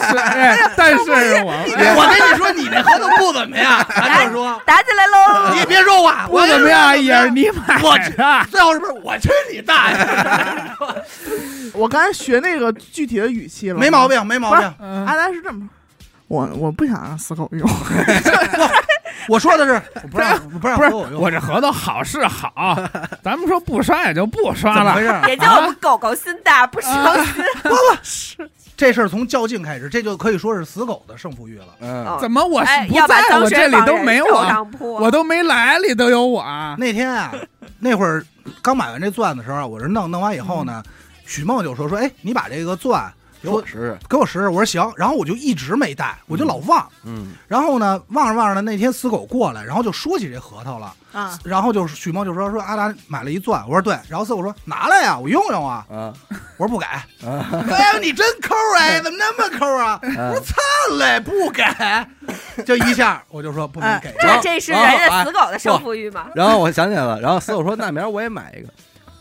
[0.76, 0.98] 但是
[1.44, 1.54] 我
[1.96, 5.54] 我跟你说，你那核桃不怎么样， 咱就说，打起来喽！
[5.56, 8.14] 你别说话，不怎么样，也是你买我去。
[8.52, 9.98] 最后是不是我去你大爷？
[11.74, 14.08] 我刚才学那个具体的语气了，没毛。
[14.08, 14.74] 病，没毛病。
[14.80, 15.70] 嗯阿达是这么说，
[16.28, 17.70] 我我不想让死狗用，
[19.30, 22.76] 我说的是我不让不让不是我用，我这核桃好是好，
[23.24, 25.02] 咱们说不刷也就不刷了怎么回。
[25.02, 25.30] 事？
[25.30, 27.16] 也叫我们狗狗心大，不伤
[28.04, 28.48] 心。
[28.78, 31.68] 这事儿从较劲开始，这就可以说是死狗的胜负欲了。
[31.80, 34.68] 嗯怎么我哎，不在我这里都没我，
[35.00, 36.44] 我都没来，里都有我。
[36.78, 37.32] 那天啊，
[37.80, 38.26] 那会儿
[38.62, 40.84] 刚买完这钻的时候，我这弄弄完以后呢，
[41.26, 43.02] 许梦就说说，哎，你把这个钻
[43.42, 44.50] 给我试，给我试试。
[44.50, 46.88] 我说行，然后我就一直没带，我就老忘。
[47.04, 50.94] 嗯然后呢，忘着忘着呢，那天死狗过来，然后就说起这核桃了。
[51.12, 53.98] 啊，然后就是许梦就说说阿达买了一钻，我说对。
[54.10, 55.86] 然后死狗说拿来呀，我用用啊。
[55.90, 56.14] 啊
[56.58, 56.86] 我说不给。
[56.86, 60.00] 啊 哎呦，你真抠哎，怎么那么抠啊？
[60.02, 60.56] 我啊说操
[60.98, 61.64] 嘞，不给。
[62.66, 64.14] 就一下我就说不能给。
[64.20, 66.28] 这这是人家死狗的胜负欲吗？
[66.36, 68.70] 然后我想起来了，然后死狗说：“那明儿我也买一个。”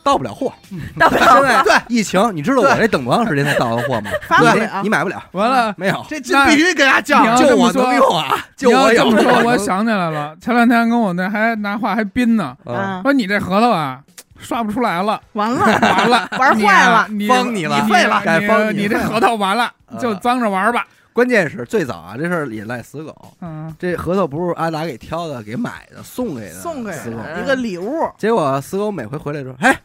[0.04, 0.52] 到不了货，
[0.98, 4.10] 到不现在对疫情，你知道我这等多长时间才到的货吗？
[4.10, 4.82] 你发不了。
[4.82, 7.36] 你买不了，完了，没有，这这必须给他你降要。
[7.36, 12.54] 就我这么说能用啊，就你要我有这么说，我想起来了，前两天跟我那还拿话还斌呢，
[13.02, 14.00] 说你这核桃啊
[14.38, 17.06] 刷不出来了，完了，完了， 玩坏了。
[17.08, 17.80] 你帮你了。
[17.80, 18.20] 你废了。
[18.22, 20.86] 该崩你你这核桃完了，啊就脏着玩吧。
[21.14, 23.14] 关键是最早啊，这事儿也赖死狗。
[23.40, 27.18] 嗯，这核桃不是阿达给挑的，给买的，送给的，送给死狗。
[27.40, 29.78] 一个礼物，结果死狗每回回来说：“哎，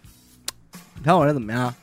[0.99, 1.73] 你看我这怎么样？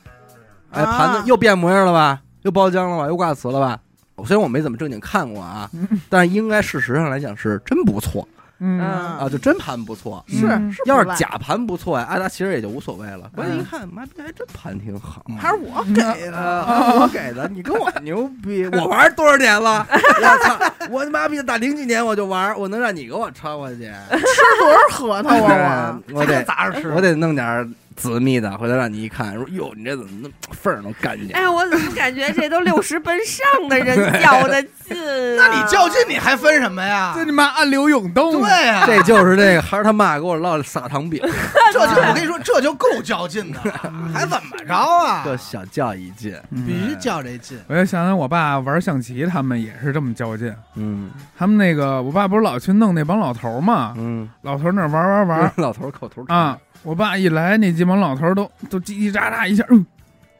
[0.71, 2.19] 哎，啊盘子又变模样了吧？
[2.43, 3.07] 又包浆了吧？
[3.07, 3.79] 又挂瓷了吧？”
[4.25, 5.69] 虽然我没怎么正经看过啊，
[6.09, 8.27] 但是应该事实上来讲是真不错
[8.59, 8.83] 嗯嗯
[9.19, 10.23] 啊，就真盘不错。
[10.27, 13.29] 是嗯是要是假盘不错呀，阿达其实也就无所谓了。
[13.35, 15.23] 关键一看，妈逼还真盘挺好。
[15.29, 16.01] 嗯还是我给
[16.31, 18.65] 的，啊，我给的，你跟我 牛逼！
[18.73, 19.85] 我玩多少年了？
[19.93, 20.57] 我操！
[20.89, 23.83] 我他妈逼打零几年我就玩，我能让你给我超过去？
[24.09, 26.89] 吃多少核桃啊我得砸着吃。
[26.89, 31.35] 我得弄点紫密的，回头让你一看，说哟，你这怎么那缝儿都干净？
[31.35, 35.35] 哎，我怎么感觉这都六十奔上的人较的劲啊？
[35.49, 37.13] 那你较劲，你还分什么呀？
[37.15, 41.19] 这你妈暗流涌动，对呀，这就是这个孩儿他妈给我烙的撒糖饼，
[41.73, 43.59] 这就我跟你说，这就够较劲的，
[44.13, 45.23] 还怎么着啊？
[45.25, 46.35] 就小较一劲。
[46.65, 47.57] 必须较这劲。
[47.67, 50.53] 我就想想我爸玩象棋，他们也是这么较劲。
[50.75, 56.57] 嗯他们那个，我爸不是老去弄那帮老头儿嘛，嗯，老头儿那儿玩玩玩老头儿口头禅啊。
[56.87, 59.85] 我爸一来，那几帮老头儿都都叽叽喳喳一下，嗯，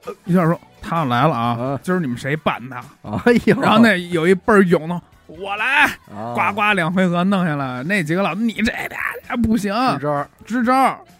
[0.05, 2.77] 呃一下说他来了啊啊，今儿你们谁办他？
[3.25, 10.73] 哎呦，然后那有一倍儿勇呢，我来，啊呱呱两回合弄下来，那几个老你这俩不行，支招儿，支招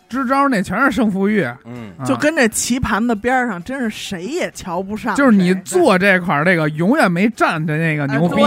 [0.09, 1.91] 支招，那全是胜负欲，嗯。
[1.97, 2.05] 啊。
[2.05, 5.15] 就跟这棋盘子边上，真是谁也瞧不上。
[5.15, 8.43] 就是你坐这块儿这个永远没站的那个牛逼，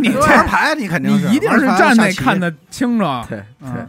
[0.00, 2.50] 你这玩牌你肯定你一定是站那看的。
[2.50, 3.04] 得清楚。
[3.28, 3.42] 对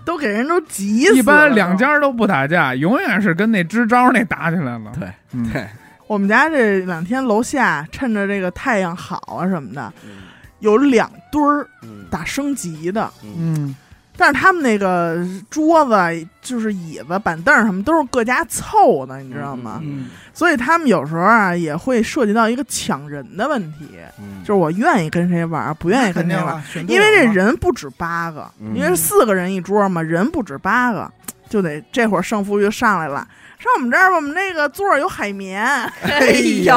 [0.03, 1.17] 都给人都急死了。
[1.17, 4.91] 一般两家都不打架，永远是跟那支招那打起来了。
[4.99, 5.65] 对嗯，对，
[6.07, 10.23] 我们家这两天楼下趁着这个太阳好啊什么的，嗯。
[10.59, 12.05] 有两堆儿嗯。
[12.09, 13.73] 打升级的，嗯
[14.19, 19.79] 但是他们那个桌子就是椅子、板凳什么都是各家凑的，你知道吗？
[19.81, 23.87] 嗯，所以他们有时候啊也会涉及到一个抢人的问题，
[24.19, 26.61] 嗯就是我愿意跟谁玩，不愿意跟谁玩。
[26.89, 31.09] 因为这人不止八个，嗯因为四个人一桌嘛，人不止八个，
[31.47, 33.25] 就得这会儿胜负欲上来了。
[33.59, 35.61] 上我们这儿吧，我们那个座儿有海绵。
[36.01, 36.31] 哎
[36.63, 36.75] 呦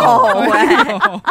[0.51, 0.59] 喂，
[0.97, 1.23] 我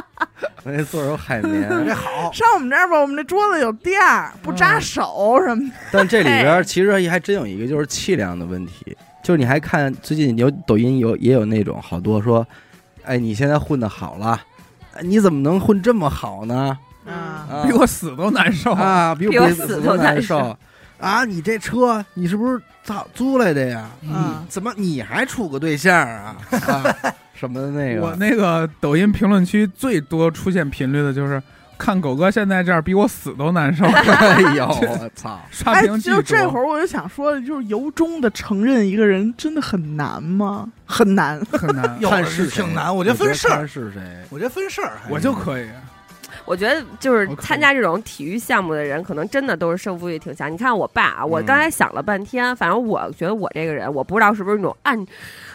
[0.72, 5.76] 那座儿有海绵， 这好，上我们这儿吧，我们这桌子有垫儿，不扎手什么的。
[5.92, 12.48] 但这里边其实还真有一个就是气量的问题，就是你还看最近有抖音有也有那种好多说，
[13.04, 14.42] 哎，你现在混的好了，
[14.94, 16.78] 哎你怎么能混这么好呢？
[17.06, 17.12] 啊，
[17.52, 18.72] 啊比我死都难受。
[18.72, 20.56] 啊，比比我死都难难受
[21.02, 21.26] 啊！
[21.26, 23.90] 你这车你是不是早租来的呀？
[24.04, 26.36] 嗯怎么你还处个对象啊？
[26.52, 26.96] 啊
[27.34, 31.42] 什么的那个，我那个抖音评论区最多出现频率的就是
[31.76, 33.84] 看狗哥现在这样，比我死都难受。
[33.90, 35.32] 哎呦 我操！
[35.32, 40.68] 哎，刷屏巨就这会，儿我就想说，就是由衷的承认一个人真的很难吗？
[40.86, 41.40] 很难。
[41.52, 41.98] 很难。
[42.00, 44.02] 有看是挺难，我觉得分事儿，是谁。
[44.30, 45.66] 我觉得分事儿，我就可以，
[46.52, 50.52] 我觉得就是参加这种体育项目的人，可能真的都是胜负欲挺强。
[50.52, 55.06] 你看我爸啊，我嗯刚才想了半天，反正我觉得我这个人，我不知道是不是那种暗，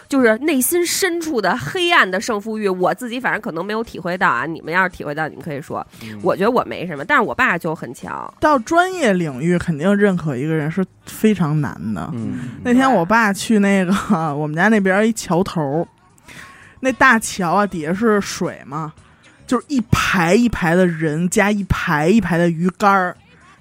[0.09, 4.47] 就是内心深处的黑暗的胜负欲，我自己反正可能没有体会到啊。
[4.47, 5.85] 你们要是体会到，你们可以说。
[6.01, 8.33] 嗯我觉得我没什么，但是我爸就很强。
[8.39, 12.09] 到专业领域，肯定认可一个人是非常难的。
[12.15, 13.93] 嗯，那天我爸去那个
[14.33, 15.87] 我们家那边一桥头，
[16.79, 18.91] 那大桥啊底下是水嘛，
[19.47, 23.15] 就是一排一排的人加一排一排的鱼竿儿，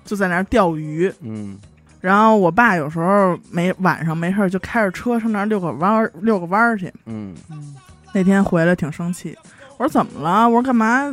[0.05, 1.11] 就在那儿钓鱼。
[1.22, 1.57] 嗯
[1.99, 6.92] 然后我爸有时候没晚上没事儿就开着车上那儿遛个弯儿遛个弯儿去。
[7.07, 7.35] 嗯
[8.12, 9.37] 那天回来挺生气，
[9.77, 10.49] 我说怎么了？
[10.49, 11.11] 我说干嘛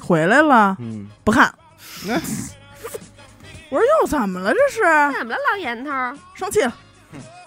[0.00, 0.76] 回来了？
[0.80, 1.52] 嗯，不看。
[2.06, 2.14] 那
[3.70, 4.52] 我说又怎么了？
[4.52, 4.80] 这是
[5.18, 5.90] 怎么了，老严头？
[6.34, 6.72] 生气了，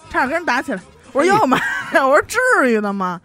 [0.10, 0.82] 差点跟人打起来。
[1.12, 1.58] 我说又嘛，
[1.94, 2.38] 我说至
[2.72, 3.20] 于的吗？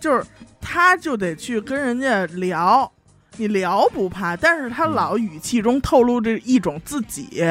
[0.00, 0.22] 就是
[0.60, 2.90] 他就得去跟人家聊，
[3.36, 4.92] 你聊不怕，但是他嗯。
[4.92, 7.44] 老语气中透露着一种自己，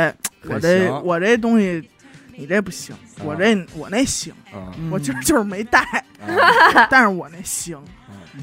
[0.44, 1.88] 我这我这东西，
[2.36, 3.24] 你这不行，啊。
[3.24, 4.72] 我这我那行，啊。
[4.92, 5.80] 我今儿就是没带，
[6.22, 6.88] 啊。
[6.90, 7.78] 但是我那行。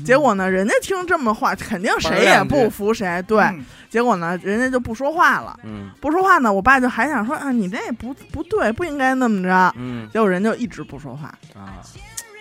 [0.05, 3.21] 结果呢，人家听这么话，肯定谁也不服谁。
[3.27, 5.59] 对，嗯结果呢，人家就不说话了。
[5.65, 5.91] 嗯。
[6.01, 9.75] 不说话呢，我爸就还想说啊，你这不不对，不应该那么着。
[9.77, 10.09] 嗯。
[10.13, 11.83] 结果人就一直不说话，啊，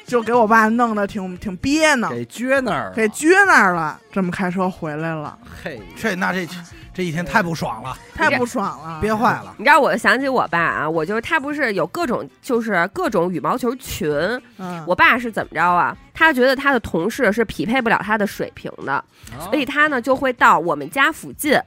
[0.09, 3.99] 就给我爸弄得挺挺憋呢，给撅那儿了，给撅那儿了。
[4.11, 6.47] 这么开车回来了，嘿，这那这
[6.93, 9.53] 这一天太不爽了， 太不爽了，憋坏了。
[9.57, 14.11] 你知道，我想起我爸啊，我就是他不是有各种就是各种羽毛球群，
[14.57, 15.95] 嗯，我爸是怎么着啊？
[16.13, 19.01] 他觉得他的同事是匹配不了他的水平的，
[19.39, 21.57] 所以他呢就会到我们家附近，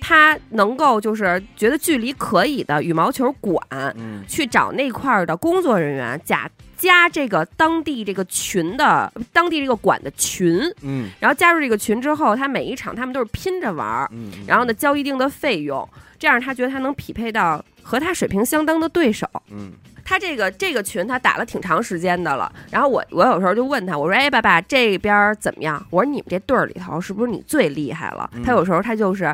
[0.00, 3.62] 他能够就是觉得距离可以的羽毛球馆
[3.96, 4.24] 嗯。
[4.26, 6.50] 去找那块儿的工作人员加
[6.82, 11.08] 加这个当地这个群的当地这个馆的群，嗯。
[11.20, 19.28] 然后加入这个群之后，他每一场他们都是拼着玩儿，嗯，然后呢交一定的费用，这样他觉得他能匹配到和他水平相当的对手。
[19.52, 19.70] 嗯。
[20.04, 25.86] 他这个这个群他打了挺长时间的了，然后我我有时候就问他，我说哎爸爸这边儿怎么样？
[25.90, 28.28] 我说你们这队儿里头是不是你最厉害了？
[28.34, 28.42] 嗯。
[28.42, 29.32] 他有时候他就是，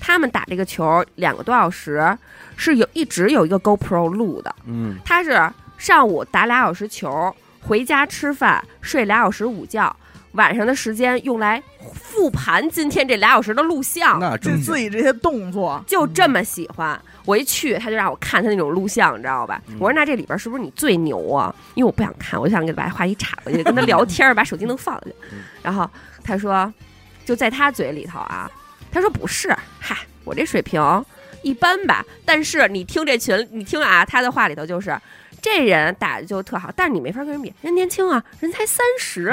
[0.00, 2.16] 他们打这个球两个多小时，
[2.56, 4.94] 是有一直有一个 GoPro 录的，嗯。
[5.04, 5.32] 他是
[5.84, 9.94] 上午打俩小时球，回家吃饭睡俩小时午觉，
[10.32, 14.18] 晚上的时间用来复盘今天这俩小时的录像。
[14.18, 16.98] 就那这自己这些动作，就这么喜欢。
[17.26, 19.60] 我一去，他就让我看他那种录像，你知道吧？
[19.66, 21.54] 嗯我说那这里边是不是你最牛啊？
[21.74, 25.10] 因为我不想看，我就想给他把话题岔过去，跟他聊天儿，把手机能放下。
[25.62, 25.86] 然后
[26.22, 26.72] 他说，
[27.26, 28.50] 就在他嘴里头啊，
[28.90, 29.94] 他说不是，嗨，
[30.24, 30.80] 我这水平
[31.42, 32.02] 一般吧。
[32.24, 34.98] 但是你听这群，你听啊，他的话里头就是。
[35.44, 39.30] 这人打的就特好，但是你没法跟人比，人年轻啊，人才三十，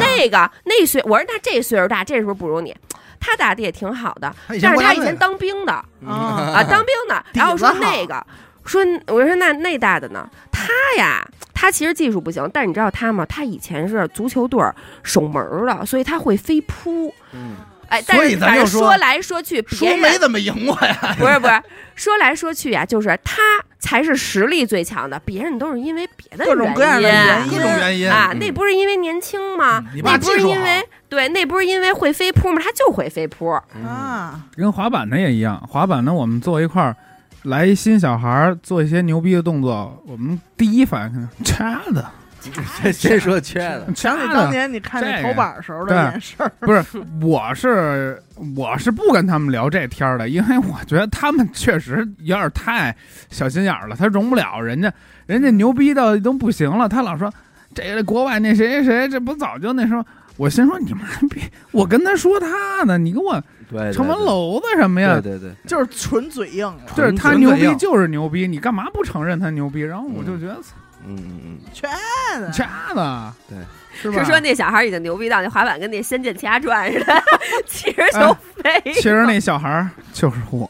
[0.00, 2.74] 那个那岁，我说那这岁数大，这是不是不如你？
[3.20, 7.22] 他打的也挺好的，但是他以前当兵的，嗯啊啊，当兵的。
[7.34, 8.26] 然后说那个，
[8.64, 10.26] 说我说那那大的呢？
[10.50, 10.64] 他
[10.96, 13.26] 呀，他其实技术不行，但是你知道他吗？
[13.26, 17.12] 他以前是足球队儿守门儿的，所以他会飞扑。
[17.32, 17.56] 嗯
[17.90, 21.62] 哎，但是反正咱说说来说去，别说人没怎么赢过呀，不是不是，
[21.94, 23.42] 说来说去呀，就是他
[23.84, 29.84] 才是实力最强的，别人都是因为别的各种各样的原原因各种原因啊，嗯那不是因为年轻吗？
[29.92, 32.62] 嗯那不是因为对，那不是因为会飞扑吗？
[32.64, 33.50] 他就会飞扑。
[33.76, 36.96] 嗯啊，跟滑板的也一样，滑板呢，我们坐一块儿，
[37.42, 42.10] 来一新小孩儿做一些牛逼的动作，我们第一反应掐 的，
[42.82, 46.84] 这先说缺的，想起，当年你看那这个头版时候对的眼神儿，不是，
[47.22, 48.22] 我是
[48.56, 52.94] 我是不跟他们聊这天儿的，因为我觉得他们确实有点太
[53.30, 54.92] 小心眼儿了，他容不了人家，
[55.26, 57.32] 人家牛逼到都不行了，他老说
[57.74, 60.04] 这个国外那谁谁谁，这不早就那什么。
[60.36, 61.40] 我心说你妈逼！
[61.70, 63.40] 我跟他说他呢，你给我
[63.70, 65.20] 对，城门楼子什么呀？
[65.22, 66.80] 对对对， 就是纯嘴硬了。
[66.96, 69.80] 就是他牛逼就是牛逼，你干嘛不承认他牛逼？
[69.80, 70.64] 然后我就觉得，嗯
[71.06, 71.90] 嗯嗯嗯，圈
[72.38, 73.58] 子，掐的，对，
[74.00, 74.18] 是吧？
[74.24, 77.22] 是说那小孩已经牛逼到那滑板跟那《仙剑奇侠传》似的，
[77.66, 78.92] 骑着就飞。
[78.94, 80.68] 其实那小孩就是我。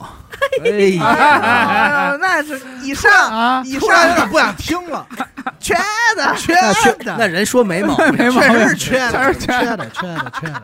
[0.64, 0.68] 哎
[0.98, 5.06] 呀，哎呦那是以上啊，以突然有点不想听了，
[5.60, 5.78] 圈
[6.16, 10.62] 子，缺那缺的，那人说没毛病， 确实是缺的，确实缺缺的，缺的，缺的。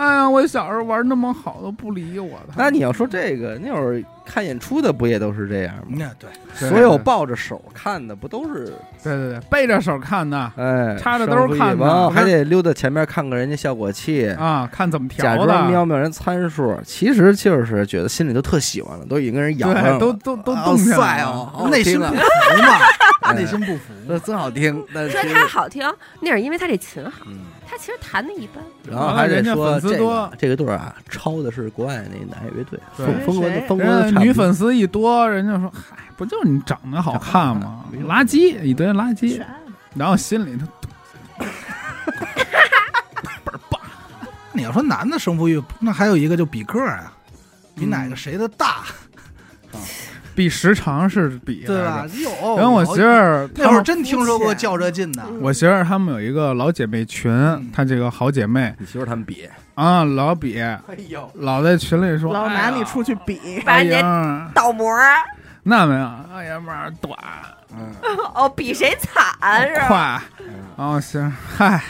[0.00, 2.54] 哎呀，我小时候玩那么好都不理我的。
[2.56, 5.98] 那你要说这个，那会儿看演出的不也都是这样吗？
[5.98, 8.72] 那对，所有抱着手看的不都是？
[9.02, 22.78] 对对对，背着手看的哎，插着兜看的的，还得溜到前面看看人家效果器，啊，看怎么假调的，装瞄瞄人参数，其实就是觉得心里都特喜欢了，都已经跟人咬上都都都好动起来了帅哦， 内心不服嘛，
[23.20, 23.92] 哎内心不服。
[24.06, 24.82] 那真好听。
[24.92, 25.86] 说他好听，
[26.20, 27.38] 那是因为他这琴好，嗯，
[27.70, 28.56] 他其实弹的一般。
[28.90, 37.84] 然后还得人家说这粉丝多个这个队儿啊，抄的是国外那男乐队，对风风格谁风格人家差女粉丝一多，人家说嗨，不就是你长得好看吗？
[38.08, 39.40] 垃圾一堆垃圾，
[39.94, 40.66] 然后心里头
[44.52, 47.12] 你要说男的胜负欲，那还有一个就比个儿啊，
[47.76, 48.84] 比哪嗯个谁的大，
[50.40, 52.06] 比时长是比对吧？？
[52.22, 52.56] 有。
[52.56, 57.30] 然后我媳妇儿那会儿她们真听说过较这劲的，嗯我媳妇儿她们有一个老姐妹群，
[57.74, 60.80] 她这个好姐妹你媳妇儿他们比，啊，老比哎
[61.10, 63.90] 呦，老在群里说，老拿你出去比，哎把你，
[64.54, 65.12] 倒模儿
[65.62, 67.14] 那没有，哎呀妈儿短
[67.76, 67.92] 嗯，
[68.34, 69.88] 哦，比谁惨是吧？
[69.88, 70.22] 快，
[70.76, 71.84] 哦行，嗨，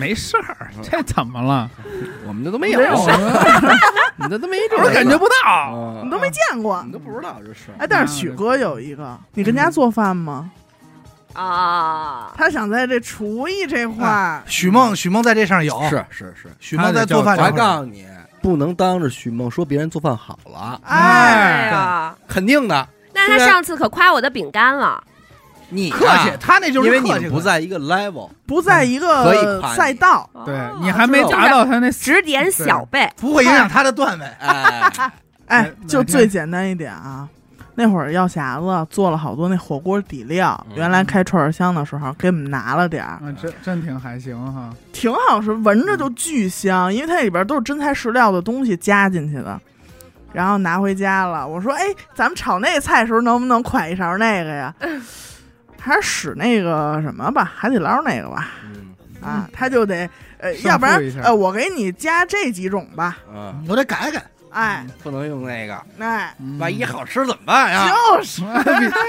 [0.00, 1.70] 没事儿，这怎么了？
[2.26, 2.80] 我们这都，没有
[4.18, 5.50] 你这都没这 个我感觉不到。
[5.50, 6.92] 啊你都没见过你。
[6.92, 7.70] 都不知道这是。
[7.78, 10.50] 哎，但是许哥有一个，你跟家做饭吗？
[11.34, 18.04] 啊，他想在这厨艺这块儿，许梦，许梦在这上有，是是是，许梦在做饭我告诉你，
[18.42, 22.88] 不能当着许梦说别人做饭好了，哎，哎呀，肯定的。
[23.14, 25.00] 那他上次可夸我的饼干了，
[25.70, 34.26] 你客气，他那就是因为你们不在一个 level，不在一个赛道，对哦你还没达到他那指点小辈，不会影响他的段位。
[35.46, 37.28] 哎， 就最简单一点啊。
[37.74, 44.70] 那会儿药匣子做了好多那火锅底料，嗯原来开串儿香的时候给我们拿了点儿，啊，真真挺还行哈。
[44.92, 49.60] 挺好吃，闻着就巨香，因为它里边都是真材实料的东西加进去的。
[50.32, 54.74] 然后拿回家了，我说：“哎，咱们炒那菜的时候能不能㧟一勺那个呀？
[55.80, 58.48] 还是使那个什么吧，海底捞那个吧。
[58.64, 60.08] 嗯啊，他就得
[60.38, 63.18] 呃，要不然呃，我给你加这几种吧。
[63.34, 67.88] 嗯，我得改改，哎不能用那个，哎，嗯万一好吃怎么办呀？
[67.88, 68.42] 就是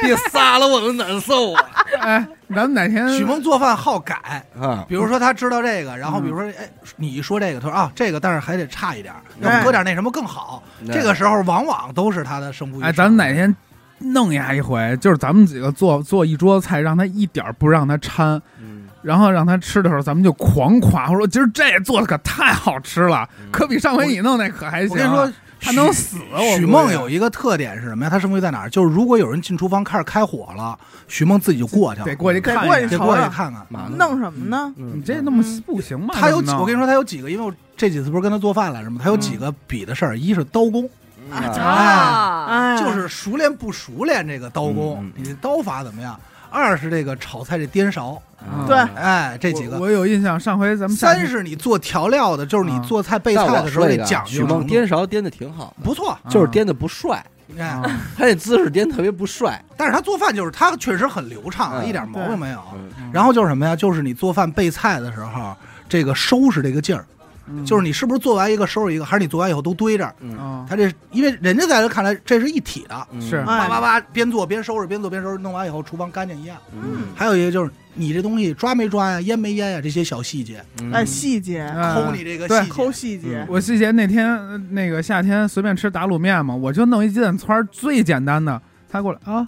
[0.02, 1.64] 别撒了我都难受啊！
[2.02, 10.64] 哎，咱们哪天许梦做饭好改，啊，比如说他知道这个，然后嗯比如说哎，你一说这个，他说啊这个，但是还得差一点，要搁点那什么更好。
[10.88, 12.84] 这个时候往往都是他的胜负欲。
[12.84, 13.56] 哎，咱们哪天
[14.00, 24.90] 弄呀一回，就是咱们几个做做一桌子菜，让他一点儿不让他掺，嗯，然后让他吃的时候，咱们就狂夸，我说今儿这做的可太好吃了，嗯可比上回你弄那可还行。
[24.92, 25.32] 我跟你说，
[25.62, 26.18] 他能死。
[26.32, 28.10] 我许梦有一个特点是什么呀？
[28.10, 28.70] 他胜负欲在哪儿？
[28.70, 30.78] 就是如果有人进厨房开始开火了，
[31.10, 33.66] 许梦自己就过去了，得过去看得过去一眼得过去看看。
[33.98, 34.74] 弄什么呢？
[34.78, 36.16] 嗯你这那么不行吧？
[36.18, 39.02] 他有我跟你说，他有几个，因为我这几次不是跟他做饭来着吗？
[39.04, 40.90] 他有几个比的事儿，一是刀工，
[41.32, 46.20] 啊就是熟练不熟练这个刀工你的刀法怎么样？
[46.52, 49.78] 二是这个炒菜这颠勺，嗯对哎，这几个。
[49.78, 57.24] 我我有印象，上回咱们三是你做调料的，就是你啊做菜备菜的时候得讲究许梦颠勺颠的挺好，不错，就是颠的不帅，
[57.56, 57.84] 哎，啊
[58.18, 59.64] 他那姿势颠特别不帅。
[59.78, 62.60] 但是他做饭就是他确实很流畅一点毛病没有。
[62.74, 63.76] 嗯然后就是什么呀？
[63.76, 65.56] 就是你做饭备菜的时候，
[65.88, 67.06] 这个收拾这个劲儿，
[67.50, 67.66] 嗯。
[67.66, 70.14] 就是你是不是做完一个收拾一个，还是你做完以后都堆这儿？
[70.20, 70.38] 嗯。
[70.38, 73.22] 啊他这因为人家在这看来这是一体的，嗯。
[73.22, 73.42] 是。
[73.44, 76.58] 叭叭叭边做边收拾，边做边收拾，弄完以后厨房干净一样。
[76.74, 77.08] 嗯。
[77.16, 80.92] 还有一个就是你这东西抓没抓呀，腌没腌呀，这些小细节，嗯。
[80.92, 82.72] 哎细节，嗯抠你这个对细节。
[82.72, 88.62] 抠细节，我细节那天呃那个夏天随便吃打卤面嘛，我就弄一鸡蛋汆儿，最简单的。
[88.92, 89.46] 他过来啊，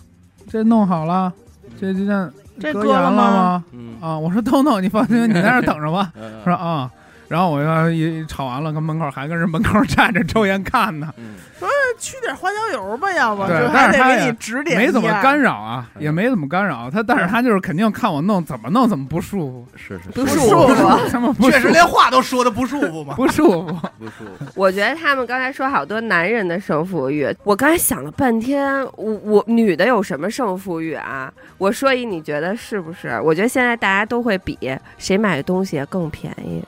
[0.49, 1.31] 这弄好了，
[1.79, 3.63] 这鸡蛋这搁盐了吗？
[3.99, 6.11] 啊，我说都弄，你放心，你在这儿等着吧。
[6.43, 6.91] 说啊，
[7.31, 11.13] 然后我要一吵完了，跟门口还跟人门口站着抽烟看呢，
[11.57, 11.65] 说
[11.97, 15.39] 去点花椒油吧，要不对就还得给但是他也你指点，没怎么干。
[15.39, 23.13] 扰啊，嗯也没怎么干扰他，但是他就是肯定看我弄怎么弄怎么不舒服，是是不是舒服他们不舒服确实连话都说的不舒服嘛。
[23.17, 23.73] 不舒服。
[23.97, 24.45] 不舒服。
[24.55, 31.31] 我觉得他们刚才说好多男人的胜负欲，我刚才想了半天，我我女的有什么胜负欲啊？
[31.57, 33.21] 我说一，你觉得是不是？
[33.23, 34.57] 我觉得现在大家都会比
[34.97, 36.61] 谁买的东西更便宜。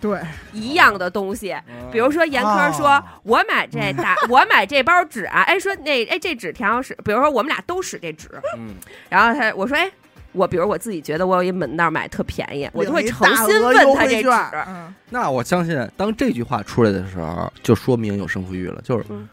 [0.00, 0.20] 对，
[0.52, 1.56] 一样的东西。
[1.90, 6.96] 比如说严科说哦，我买这打， 我买这包纸啊，哎说那哎这纸挺好使。
[7.04, 8.74] 比如说我们俩都使这纸，嗯，
[9.08, 9.90] 然后他我说哎。
[10.32, 14.28] 我比如我自己觉得我有一门道买特便宜，我就会诚心问他这纸，
[14.68, 18.78] 嗯，那我相信，当这句话出来的时候，就说明有胜负欲了。
[18.82, 19.26] 就是嗯，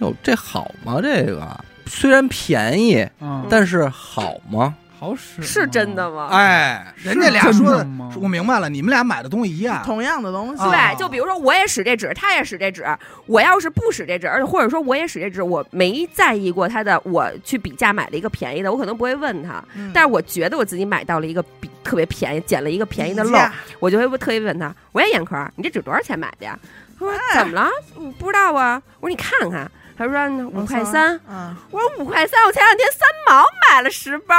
[0.00, 0.98] 哟，这好吗？
[1.00, 4.74] 这个虽然便宜，嗯，但是好吗？
[4.98, 6.28] 好使是真的吗？
[6.28, 6.36] 吗？
[6.36, 7.88] 哎，人家俩说的的，
[8.20, 12.84] 我明白了，你们俩买的东西一样，同样的东西，啊对，就比如说我也使这纸，他也使这纸，
[13.26, 23.38] 我要是不使这纸，而且或者说我也使这纸，我没在意过他的，我去比价买了一个便宜的，我可能不会问他，嗯但是我觉得我自己买到了一个比特别便宜，捡了一个便宜的漏，
[23.78, 26.58] 我就会特意问他，我也眼科，你这纸多少钱买的呀？
[26.98, 27.70] 他说哎怎么了？
[27.94, 28.82] 我不知道啊。
[28.98, 29.70] 我说你看看。
[29.98, 34.34] 他说五块三，嗯，我说五块三，我前两天三毛买了十包。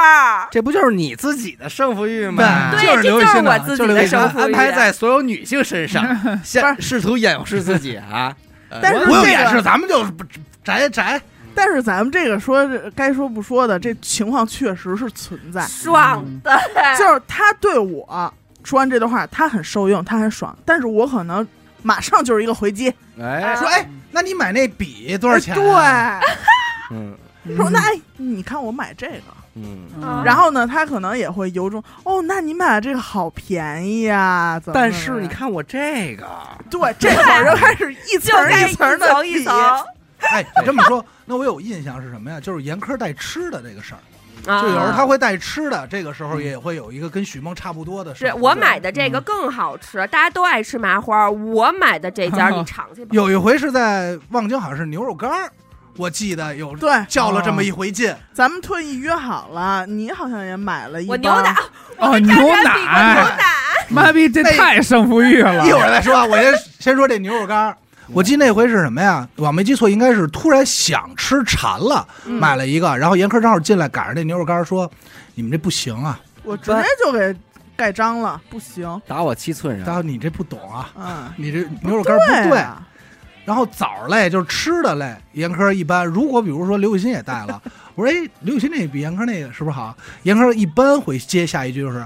[0.49, 2.72] 这不就是你自己的胜负欲吗？
[2.72, 6.05] 对这就是我自己的胜负欲安排在所有女性身上，
[6.41, 8.34] 先试图掩饰自己啊。
[8.82, 10.05] 但是这个不用掩饰，咱们就
[10.64, 11.22] 宅宅。
[11.53, 15.62] 但是咱们这个说该说不说的，这情况确实是存在。
[15.64, 16.57] 爽的，
[16.97, 18.34] 就是他对我
[18.64, 21.45] 说完这段话，他很受用，他很爽，但是我可能
[21.82, 25.55] 马上就是一个回击，哎，说哎，那你买那笔多少钱？
[25.75, 26.21] 哎
[26.91, 27.15] 嗯。
[27.45, 29.21] 对，说那哎，你看我买这个，
[29.55, 30.21] 嗯，嗯。
[30.25, 36.27] 然后呢，他可能也会由衷哦，那你买的这个好便宜呀、怎么但是你看我这个，
[36.69, 39.55] 对，这会儿就开始一层 一层的比层一层，
[40.19, 42.39] 哎，你这么说，那我有印象是什么呀？
[42.41, 44.09] 就是严苛带吃的这个事儿，啊
[44.45, 48.25] 就有时候他会带吃的，这个时候也会有一个跟许梦差不多的事。
[48.25, 53.09] 是我买的这个更好吃，大家都爱吃麻花，我买的这家 你尝去吧。
[53.11, 55.51] 有一回是在望京，好像是牛肉干儿，
[55.97, 58.15] 我记得有对，较了这么一回劲。
[58.33, 61.55] 咱们特意约好了，你好像也买了一包 我牛奶，
[61.97, 63.43] 哦牛奶牛奶，
[63.89, 65.67] 妈逼，这太胜负欲了。
[65.67, 67.77] 一会儿再说啊，我先先说这牛肉干儿。
[68.14, 69.28] 我记得那回是什么呀？
[69.36, 74.89] 我没记错，应该是突然想吃馋了，嗯买了一个，然后严科正好进来，赶上那牛肉干儿说
[75.36, 77.36] ：“你们这不行啊，我直接就给
[77.76, 82.60] 盖章了，不行，打我七寸上，大哥你这不懂啊，嗯，你这牛肉干儿不对。
[82.60, 82.86] 啊
[83.45, 86.05] 然后枣儿类就是吃的类，严科一般。
[86.05, 87.60] 如果比如说刘雨欣也带了，
[87.95, 89.95] 我说哎，刘雨欣那比严科那个是不是好？
[90.22, 92.05] 严科一般会接下一句就是：“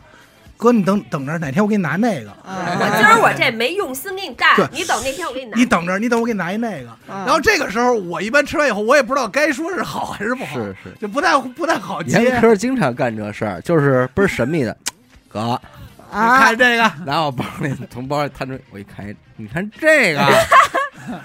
[0.64, 2.32] 哥，你等等着，哪天我给你拿那个。
[2.48, 5.58] 嗯我今儿我这没用心给你干，你等那天我给你拿。
[5.58, 6.90] 你等着，你等我给你拿一那个。
[7.10, 12.24] 嗯然后这个时候，我一般吃完以后，我也不知道该说是好还是不好，是是，就不太不太好接。
[12.24, 14.76] 严科经常干这事儿，就是倍儿神秘的，
[15.28, 15.60] 哥，
[16.12, 20.22] 你啊，看这个，拿我包里从包里探出，我一看，你看这个，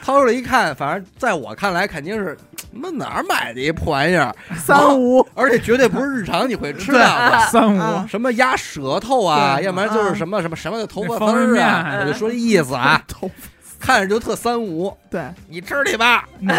[0.02, 7.38] 掏出来一看，反正在我看来肯定是，他妈哪儿买的一破玩意儿，三无，而且绝对不是日常你会吃到的。
[7.50, 13.30] 三五啊什么鸭舌头啊，要不然就是什么什么什么的头发丝儿啊，我就说这意思啊， 头
[13.80, 14.92] 看着就特三无。
[15.08, 16.56] 对，你吃去吧，哎，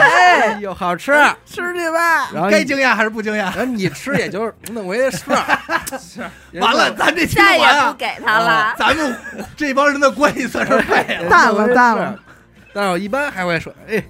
[0.54, 1.14] 哎呦好吃。
[1.46, 3.38] 吃去吧，然后该惊讶还是不惊讶？
[3.56, 5.60] 然后你吃也就是那么回事儿。
[6.62, 8.74] 完了，咱这听再也不给他了。
[8.78, 9.16] 咱们
[9.58, 11.28] 这帮人的关系算是废了。
[11.30, 12.18] 淡了淡了。
[12.74, 14.04] 但是我一般还会说，哎，哎，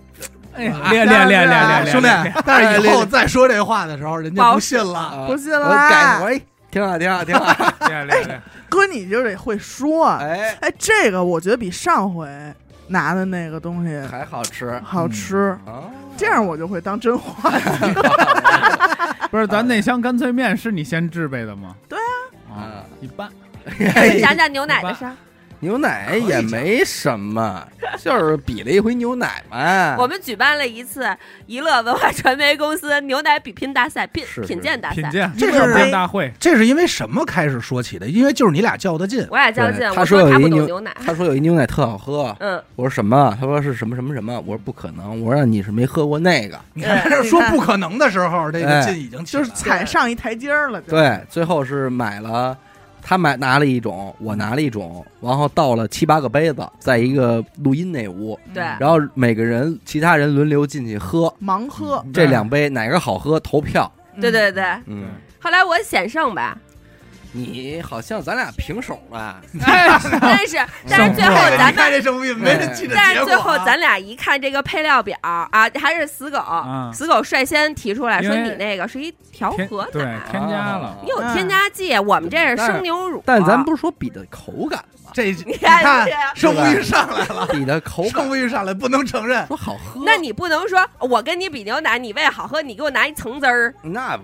[0.60, 2.08] 练练练练练练，兄弟，
[2.46, 5.00] 但是以后再说这话的时候，人家不信了。
[5.00, 5.26] 啊。
[5.28, 5.90] 不信我了。
[5.90, 7.74] 改，我说哎，挺好，挺好，挺好。
[7.88, 12.28] 练练练， 哥你就得会说，哎，哎，这个我觉得比上回
[12.88, 14.80] 拿的那个东西还好吃。
[14.84, 15.84] 好吃，啊！
[16.18, 17.52] 这样我就会当真话。
[19.32, 21.76] 不是咱那箱干脆面是你先制备的吗？
[21.88, 21.98] 对
[22.50, 23.30] 啊，啊，一般。
[24.20, 25.12] 讲讲牛奶的事儿。
[25.62, 27.66] 牛奶也没什么，
[28.00, 29.96] 就是比了一回牛奶嘛。
[30.00, 31.06] 我们举办了一次
[31.48, 34.96] 娱乐文化传媒公司牛奶比拼大赛、品是是品鉴大赛。
[34.96, 38.08] 品鉴，这品是鉴大会，这是因为什么开始说起的？
[38.08, 39.28] 因为就是你俩较得劲。
[39.30, 40.96] 我俩较劲，他我他不说有一牛懂牛奶。
[41.06, 43.36] 他说有一牛奶特好喝，嗯，我说什么？
[43.40, 44.40] 他说是什么什么什么？
[44.46, 46.58] 我说不可能，我说你是没喝过那个。
[46.74, 52.58] 你看，这 说不可能的时候，这个哎劲已经就是踩上一台阶儿了，对，最后是买了，
[53.02, 61.34] 他买拿了一种，我拿了一种，然后倒了七八个杯子，在一个录音那屋，对，然后每个人其他人轮流进去喝。
[61.42, 63.92] 盲喝，这两杯哪个好喝投票。
[64.20, 64.64] 对对对。
[64.88, 65.06] 嗯，
[65.40, 66.58] 后来我险胜吧，
[67.32, 69.42] 你好像咱俩平手吧？
[69.62, 70.58] 但是
[70.90, 71.76] 但是最后哎咱们。
[71.76, 73.26] 看这生病没人记得但是结果啊。
[73.26, 75.48] 最后咱俩一看这个配料表啊，
[75.80, 83.24] 还是死狗，啊死狗率先提出来说你那个是一调添和对奶，添加了你，有添加剂，我们这是生牛乳。
[83.26, 85.12] 但咱不是说比的口感吗？
[85.14, 89.46] 这你你看这样胜负欲上来了， 比的口胜感负欲上来，不能承认。
[89.48, 94.24] 说好喝，那你不能说我跟你比牛奶，你为好喝，你给我拿一层汁儿，那不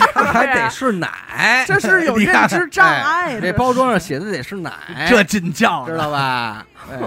[0.00, 3.40] 还得是奶， 这是有认知障碍的。
[3.40, 4.72] 这包装上写的得是奶，
[5.08, 6.66] 这劲叫知道吧？
[6.90, 6.98] 哎，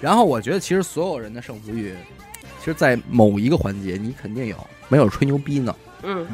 [0.00, 1.94] 然后我觉得其实所有人的胜负欲，
[2.60, 4.56] 其实，在某一个环节你肯定有，
[4.88, 5.74] 没有吹牛逼呢。
[6.02, 6.26] 嗯，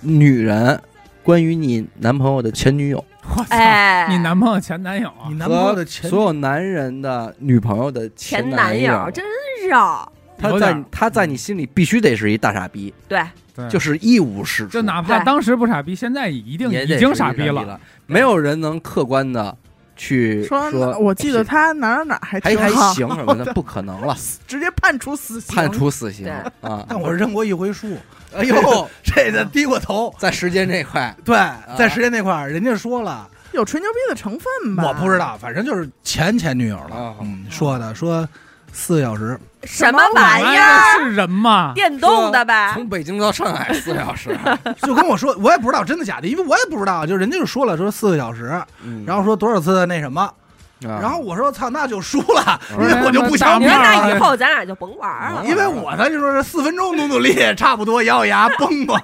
[0.00, 0.80] 女人
[1.22, 3.04] 关于你男朋友的前女友。
[3.36, 5.28] 我操，哎，你男朋友前男友啊？
[5.28, 9.10] 你男朋友的前所有男人的女朋友的前男友。
[9.12, 9.24] 真
[9.68, 13.22] 绕，他在他在你心里必须得是一大傻逼，对，
[13.54, 19.56] 对就是一无是处，就哪怕对当时不傻逼，现在一定也已经傻逼了。，没有人能客观的
[19.94, 24.16] 去说说，我记得他哪儿哪儿还还还，行什么的， 不可能了，
[24.46, 25.54] 直接判处死刑。
[25.54, 26.28] 判处死刑
[26.60, 26.84] 啊！
[26.88, 27.96] 但我是认过一回输，
[28.34, 30.12] 哎呦，这个低过头。
[30.18, 31.36] 在时间这块，对，
[31.76, 34.84] 在时间那块，人家说了，有吹牛逼的成分吧？
[34.88, 37.14] 我不知道，反正就是前前女友了啊。
[37.20, 38.26] 嗯，说的说
[38.72, 40.98] 四个小时，什么玩玩意意儿？
[40.98, 41.72] 是人吗？
[41.74, 42.70] 电动的呗？
[42.74, 44.36] 从北京到上海四个小时，
[44.82, 55.44] 就跟我说，我也不知道真的假的，因为我也不知道，就人家就说了说四个小时，嗯然后说多少次那什么，啊然后我说操，那就输了， 因嗯为我就不想玩那以后咱俩就甭玩了。
[55.46, 59.00] 因为我呢就说是四分钟努努力，差不多咬咬牙崩崩，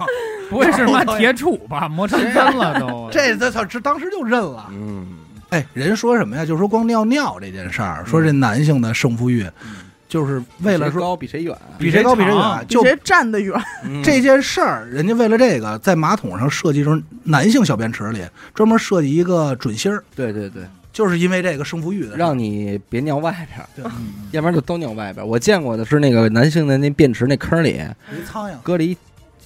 [0.50, 1.88] 不会是妈铁杵吧？
[1.88, 3.08] 磨成针了都。
[3.12, 4.66] 这这操，这当时就认了。
[4.70, 5.06] 嗯，
[5.50, 6.44] 哎，人说什么呀？
[6.44, 9.48] 就说光尿尿这件事儿，说这男性的胜负欲，
[10.08, 13.54] 就是为了说谁高比谁远，比谁高比谁远，就谁站得远？
[13.84, 14.02] 嗯。
[14.02, 18.22] 这件事儿，人家为了这个，在马桶上设计成男性小便池里
[18.54, 23.84] 专门设计一个准心儿，对对对，就是因为这个胜负欲的，让你别尿外边儿，对。
[24.30, 25.28] 要不然就都尿外边儿。
[25.28, 27.80] 我见过的是那个男性的那便池那坑里
[28.10, 28.54] 一苍蝇。
[28.62, 28.96] 搁了一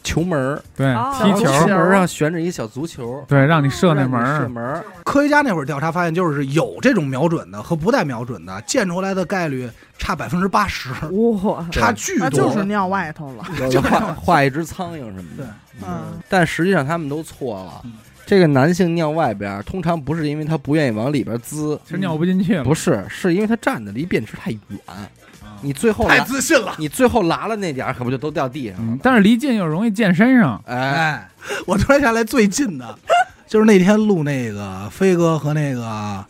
[0.03, 1.13] 球门儿，对哦。
[1.19, 1.67] 踢球。
[1.67, 10.91] 门儿上悬着一小足球，对，让你射那门儿，射门儿，科学家那会儿调查发现，就是有这种瞄准的和不带瞄准的，溅出来的概率差百分之八十，
[11.43, 12.31] 哇，差巨多。
[12.31, 13.45] 就是尿外头了。
[13.59, 15.47] 有的画画一只苍蝇什么的。
[15.83, 17.81] 嗯，但实际上他们都错了。
[17.85, 17.93] 嗯。
[18.25, 22.65] 这个男性尿外边儿，通常不是因为他不愿意往里边滋，其实尿不进去了。
[22.65, 24.61] 不是，是因为他站的离便池太远。
[25.63, 26.75] 你最后太，自信了。
[26.79, 30.63] 你最后拉了那点儿，可不就都掉地上了？，嗯但是离近又容易溅身上。
[30.67, 31.29] 哎，哎，
[31.67, 32.99] 我突然想起来最近的，
[33.49, 35.81] 就是那天录那个飞哥和那个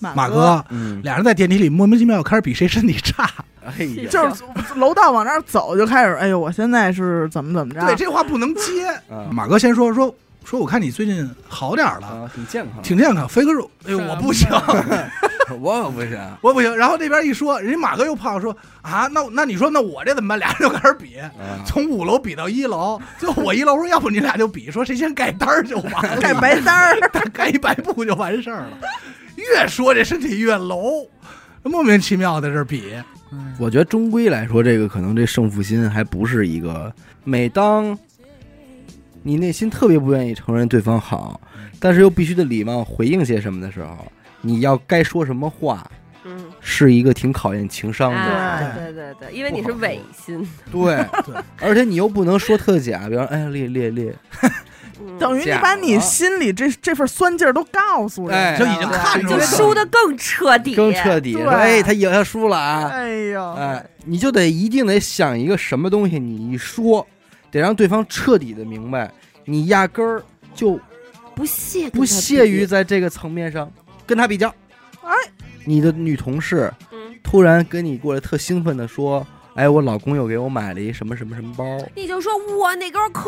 [0.01, 3.29] 马马哥嗯，俩人在电梯里莫名其妙开始比谁身体差。
[3.65, 4.43] 哎呀， 就是
[4.77, 7.81] 楼道往那儿走就开始，哎呦，我现在是怎么怎么着？
[7.87, 8.87] 对，这话不能接。
[9.09, 10.13] 啊马哥先说说
[10.45, 13.29] 说，我看你最近好点了，啊，挺健康，挺健康。
[13.29, 14.49] 飞哥说：“哎呦，我不行，
[15.61, 16.19] 我可不行。
[16.41, 21.31] 我不行。”然后那边一说，人家马哥又胖说：“啊，那那你说那我这怎么办？”俩人就开始比，啊
[21.67, 23.01] 从五楼比到一楼。
[23.19, 28.79] 最后我一楼说：“要不你俩就比，说谁先盖单儿就完了，盖白单儿， 盖一白布就完事儿了。”
[29.37, 31.07] 越说这身体越楼，
[31.63, 32.95] 莫名其妙在这比。
[33.35, 36.93] 嗯我觉得终归来说，这个可能这胜负心还不是一个。
[37.25, 37.99] 每当
[39.23, 41.41] 你内心特别不愿意承认对方好，
[41.81, 44.13] 但是又必须得礼貌回应些什么的时候，
[44.43, 45.85] 你要该说什么话，
[46.25, 48.19] 嗯，是一个挺考验情商的。
[48.19, 54.15] 哎，对对对，因为你是违心，对对，而且你又不能说特假，比方哎呀烈烈烈，
[55.01, 55.19] 嗯。
[55.19, 61.33] 等于你把你心里这这份酸劲儿都告诉人哎家了，就已经看出来了就输的更彻底，更彻底。
[61.33, 61.43] 对。
[61.43, 67.07] 说哎，他赢他输了啊，哎呦，哎，你就得一定得想一个什么东西，你一说，
[67.51, 69.11] 得让对方彻底的明白，
[69.45, 70.23] 你压根儿
[70.55, 70.79] 就
[71.35, 73.71] 不屑不屑于在这个层面上
[74.13, 74.55] 跟他比较。
[75.03, 75.15] 哎，
[75.65, 81.65] 你的女同事嗯，突然跟你过来特兴奋的说：“哎，我老公又给我买了一什么什么什么包。
[81.95, 83.23] 你就说我那根儿可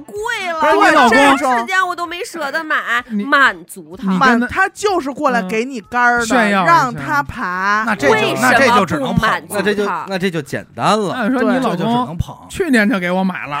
[0.00, 0.14] 贵
[0.52, 4.10] 了，我老公这时间我都没舍得买， 满足他。
[4.10, 7.84] 满跟他他就是过来嗯给你杆儿的，炫耀让他爬。
[7.86, 11.14] 那这就为那这什么就只能不满足捧，那这就那这就简单了。
[11.28, 12.18] 对那你说你老这就只能。
[12.48, 13.56] 去年就给我买了，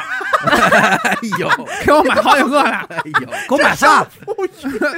[0.46, 1.48] 哎呦，
[1.86, 2.70] 给我买好几个了。
[2.88, 4.04] 哎呦，给我买仨，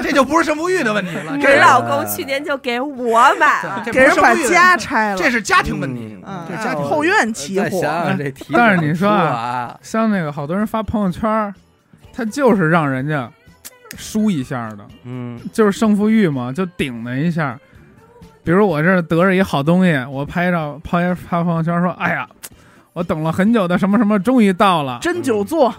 [0.02, 6.18] 这就不是胜负欲的问题了，这是你老公去年就给我买了，给人把家拆了，这是家庭问题。
[6.26, 11.54] 嗯这是家庭后院起火再想想这题，但是你说啊啊，像那个好多人发朋友圈，
[12.12, 13.30] 他就是让人家
[13.96, 17.58] 输一下的，嗯，就是胜负欲嘛，就顶了一下。
[18.44, 22.28] 比如我这儿得着一好东西，我拍照拍发朋友圈说：“哎呀，
[22.92, 24.98] 我等了很久的什么什么终于到了。
[25.00, 25.72] 真久坐，”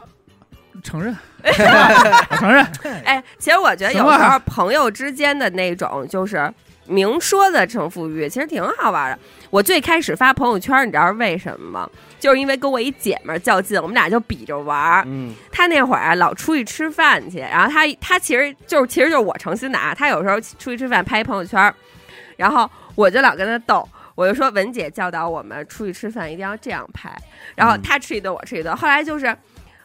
[0.82, 1.14] 承认，
[1.44, 2.66] 我承认，
[3.04, 6.50] 哎，其实我觉得有时候朋友之间的那种就是
[6.88, 9.20] 明说的胜负欲，其实挺好玩的。
[9.54, 11.90] 我最开始发朋友圈，你知道是为什么吗？
[12.20, 15.04] 就是因为跟我一姐们儿较劲，我们俩就比着玩儿。
[15.06, 21.72] 嗯，她那会儿啊，老出去吃饭去，然后她她其实就是其实就是我诚心的啊，她有时候出去吃饭拍一朋友圈，
[22.36, 23.88] 然后我就老跟她逗。
[24.16, 27.16] 我就说文姐教导我们出去吃饭一定要这样拍，
[27.54, 28.76] 然后她吃一顿我吃一顿。
[28.76, 29.38] 后来就是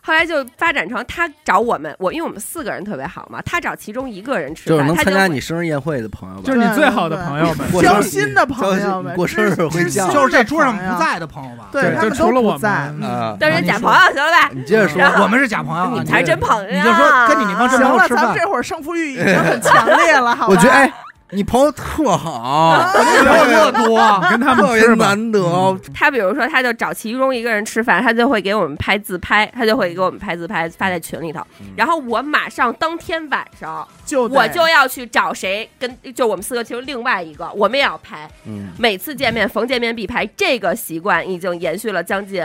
[0.09, 7.71] 后来就发展成他找我们，我因为我们四个人特别好嘛，他找其中一个人吃饭，就是能参他就会加你生日宴会的朋友吧，就是你最好的朋友们。
[7.71, 11.69] 过生日交心的朋友们，过生日会知叫就是这桌上不在的朋友吧？
[11.71, 12.91] 对对他们就除了我都不在。
[12.91, 14.51] 们啊，当然你说假朋友行了吧？
[14.55, 20.55] 你接着说我们是假朋友啊，你才是真朋友，你就说跟你那帮真行了，朋友吃饭咱们这会儿胜负欲已经很强烈了， 好吧？
[20.55, 20.91] 我觉得哎，
[21.31, 23.99] 你朋友特好，朋友特多，
[24.31, 24.97] 跟他们特别吃。
[24.97, 31.41] 难得， 他比如说，他就找其中一个人吃饭，他就会给我们拍自拍，他就会给我们拍自拍发在群里头。
[31.61, 38.29] 嗯然后我马上当天晚上，就我就要去找谁跟，就我们四个其中另外一个，我们也要拍。
[38.47, 42.43] 嗯，每次见面，逢见面必拍，这个习惯已经延续了将近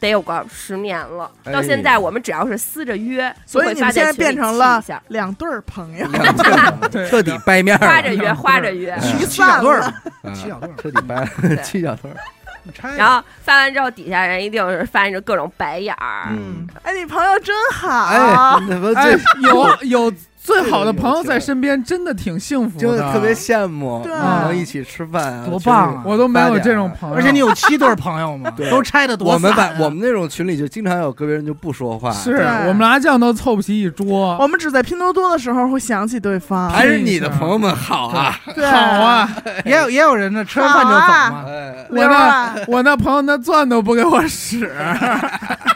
[0.00, 1.30] 得有个十年了。
[1.44, 1.52] 哎。
[1.52, 6.06] 到现在，我们只要是撕着约，就所以会你们现在变成了两对儿朋友，
[6.90, 8.96] 对 彻底掰面儿花着约，花着约。
[9.00, 9.94] 七小对儿，啊
[10.34, 10.74] 七小对儿。
[10.76, 11.56] 彻底掰对。
[11.62, 12.16] 七小对儿，
[12.96, 16.28] 然后发完之后，底下人一定是翻着各种白眼儿。
[16.30, 20.12] 嗯，哎，你朋友真好，哎，那不哎， 有有
[20.46, 22.80] 最好的朋友在身边，真的挺幸福的。
[22.80, 24.12] 就特别羡慕，对。
[24.12, 26.02] 能一起吃饭啊，多棒啊。
[26.04, 28.48] 我都没有这种朋友，而且你有七对朋友吗？
[28.56, 34.36] 对 都拆的多我们散啊把我们那种群里就经常有个别人就不说话，是我们麻将都凑不齐一桌。
[34.38, 39.28] 我们只在拼多多的时候会想起对方，还是你的朋友们好啊，好，啊！
[39.66, 44.70] 也有也有人呢，吃完饭就走嘛，哎，我那 我那朋友那钻都不给我使，
[45.00, 45.75] 那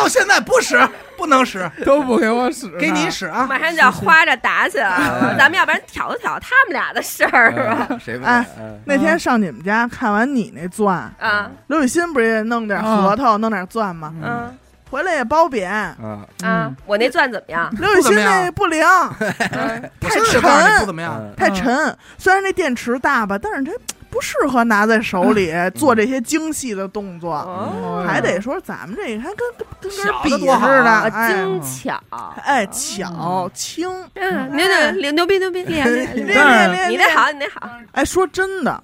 [0.00, 0.80] 到现在不使，
[1.16, 3.46] 不能使，都不给我使，给你使啊！
[3.46, 7.86] 马上就要花着打起来了， 哎咱们要不然挑挑他们俩的事儿吧？
[7.90, 8.46] 哎谁哎
[8.86, 14.12] 那天上你们家看完你那钻，啊，刘雨欣不是也弄点核桃，弄点钻吗？
[14.22, 14.56] 嗯
[14.90, 15.70] 回来也褒贬。
[15.70, 17.70] 啊，啊，我那钻怎么样？
[17.78, 18.84] 刘雨欣那不灵，
[19.20, 21.32] 嗯我现在就告诉你不怎么样，嗯。
[21.36, 21.96] 太沉。
[22.18, 23.72] 虽然这电池大吧，但是它
[24.10, 27.32] 不适合拿在手里做这些精细的动作。
[27.34, 32.00] 哦，还得说咱们这个还跟跟跟小根笔的多好似的，精巧。
[32.44, 36.88] 哎，巧轻，嗯，牛牛牛牛逼牛逼厉害厉害厉害！
[36.90, 38.82] 你那好，你那好，哎，说真的，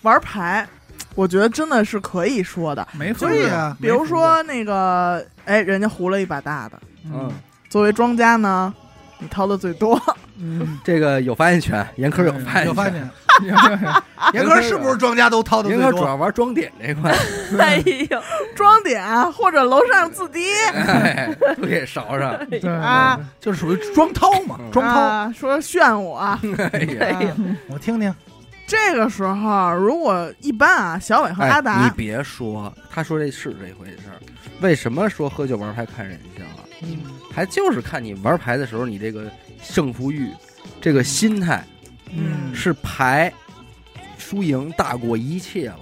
[0.00, 0.66] 玩牌，
[1.14, 2.86] 我觉得真的是可以说的。
[2.92, 7.30] 没喝呀，比如说那个，哎，人家胡了一把大的，嗯，
[7.68, 8.72] 作为庄家呢，
[9.18, 10.00] 你掏的最多，
[10.38, 13.10] 嗯， 这个有发言权，严科有发言权，有发现，
[13.42, 13.94] 嗯
[14.32, 15.84] 严哥是不是庄家都掏的最多？
[15.84, 17.14] 严科主要玩装点这块，
[17.58, 17.76] 哎
[18.10, 18.22] 呦，
[18.54, 20.52] 装点或者楼上自敌。
[20.72, 22.60] 哎，都给勺上，对。
[22.68, 25.00] 啊，就是属于装掏嘛，嗯装掏。
[25.00, 26.18] 啊，说炫我。
[26.18, 26.38] 哎
[26.80, 27.28] 呀，哎呦，
[27.68, 28.12] 我听听，
[28.66, 34.20] 这个时候，如果一般啊，小伟和阿哎，你，别说，他说这是这回事儿。
[34.60, 36.64] 为什么说喝酒玩牌看人性啊？
[37.32, 40.30] 还就是看你玩牌的时候，你这个胜负欲，
[40.80, 41.64] 这个心态
[42.10, 42.54] 嗯。
[42.54, 43.32] 是牌
[44.16, 45.80] 输赢大过一切了，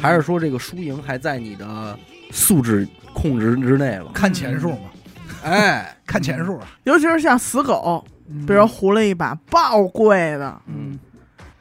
[0.00, 1.98] 还是说这个输赢还在你的
[2.30, 4.12] 素质控制之内了？
[4.12, 4.90] 看钱数嘛，
[5.42, 6.68] 哎， 看钱数啊。
[6.84, 8.46] 尤其是像死狗，嗯。
[8.46, 10.98] 比如胡了一把爆贵的，嗯，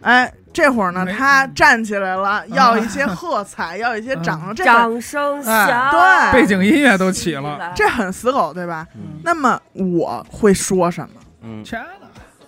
[0.01, 5.53] 哎，这会儿呢，他站起来了，要一些喝彩， 要一些掌声，这掌声响，
[5.91, 8.85] 哎对背景音乐都起了，这很死狗，对吧？
[8.95, 11.21] 嗯那么我会说什么？
[11.43, 12.07] 嗯钱呢？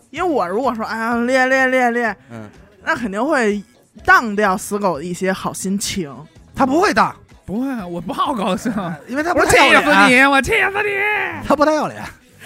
[0.09, 2.47] 因为我如果说哎呀练练练练，嗯，
[2.83, 3.63] 那肯定会
[4.05, 6.13] 荡掉死狗的一些好心情。
[6.55, 8.71] 他不会荡，不会，我不好高兴，
[9.07, 11.47] 因为他不我气死你，我气死你！
[11.47, 12.03] 他不太要脸。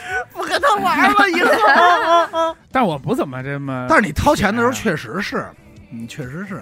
[0.33, 2.55] 不跟他玩吗，以后？
[2.71, 5.45] 但我不怎么这么，但是你掏钱的时候确实是，
[5.89, 6.61] 你确实是，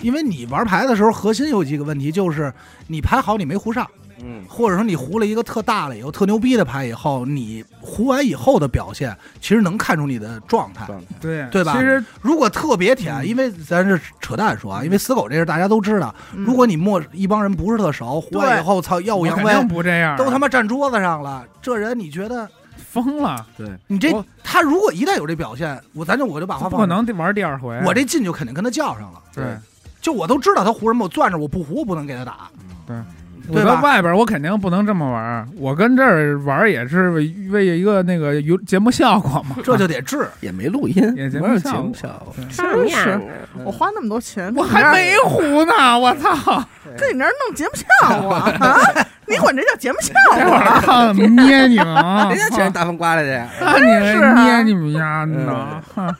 [0.00, 2.52] 因为你玩牌的时候核心有几个问题，就是
[2.86, 3.88] 你牌好你没胡上，
[4.24, 10.86] 嗯，或者说你胡了一个特大了以后特牛逼的牌以后，你胡完以后的表现其实能看出你的状态。
[11.20, 11.72] 对对吧？
[11.72, 13.26] 其实如果特别舔，嗯。
[13.26, 16.44] 因为咱是扯淡说啊，因为死狗这事大家都知道，嗯。
[16.44, 22.48] 如果你陌一帮人不是特熟，胡完以后操耀武扬威，不这样，都他妈站桌子上了，这人你觉得
[22.92, 27.80] 疯了，对，你这我他如果一旦有这表现，我咱就我就把话不放这可能玩第二回。
[27.86, 29.22] 我这劲就肯定跟他较上了。
[29.34, 29.44] 对，
[30.02, 32.50] 就我都知道他胡什么，我攥着我不胡，我不能给他打。
[33.48, 40.28] 我在对吧外边我肯定不能这么玩，我跟这儿玩也是为为一个那个有节目效果嘛，这就得治。
[40.40, 43.20] 也没录音，也节没有节目效果目效果，什么样是啊？
[43.64, 46.62] 我花那么多钱，我还没胡呢，我操！
[46.96, 48.78] 跟你那儿弄节目效果啊？
[49.32, 50.12] 你管这叫节目效
[50.84, 51.12] 果？
[51.44, 52.28] 捏你们啊！
[52.30, 55.82] 人家全是大风刮来的呀，看你捏你们丫呢，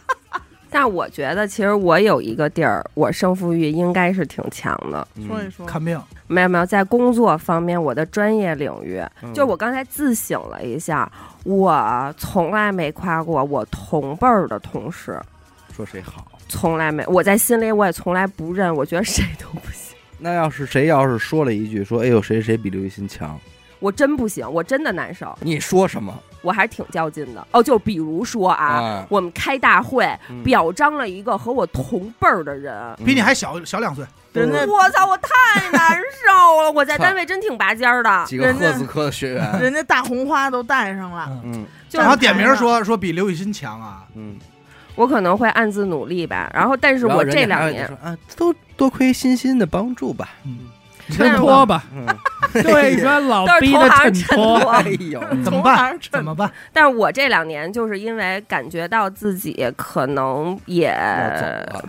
[0.70, 5.06] 但我觉得，其实我有一个地儿，我胜负欲应该是挺强的。
[5.16, 11.10] 嗯说一说，看病，没有没有，在工作方面，我的专业领域，嗯就我刚才自省了一下，
[11.44, 15.20] 我从来没夸过我同辈儿的同事，
[15.76, 16.26] 说谁好。
[16.48, 17.02] 从来没。
[17.06, 19.91] 我在心里我也从来不认，我觉得谁都不行。
[20.22, 23.38] 那要是谁要是说了一句说，哎呦谁谁比刘雨欣强，
[23.80, 27.46] 我真不行，我真的难受，你说什么我还是挺较劲的。
[27.50, 29.06] 哦，就比如说啊，啊？
[29.08, 32.74] 我们开大会嗯表彰了一个和我同辈儿的人。
[33.04, 35.06] 比你还小小两岁，人家我操！
[35.06, 38.10] 我太难受了，我在单位真挺拔尖儿的。
[38.26, 44.36] 几个人家赫兹科的学员，人家大红花都带上了，嗯就然后点名说说比刘雨欣强啊，嗯，
[44.94, 46.50] 我可能会暗自努力吧。
[46.54, 50.30] 然后，但是我这两年啊，都多亏欣欣的帮助吧，
[51.08, 52.06] 衬托吧，嗯，
[52.62, 55.98] 对说老逼的衬托，哎呦， 怎么办？
[56.10, 56.50] 怎么办？
[56.72, 60.94] 但是我这两年就是因为感觉到自己可能也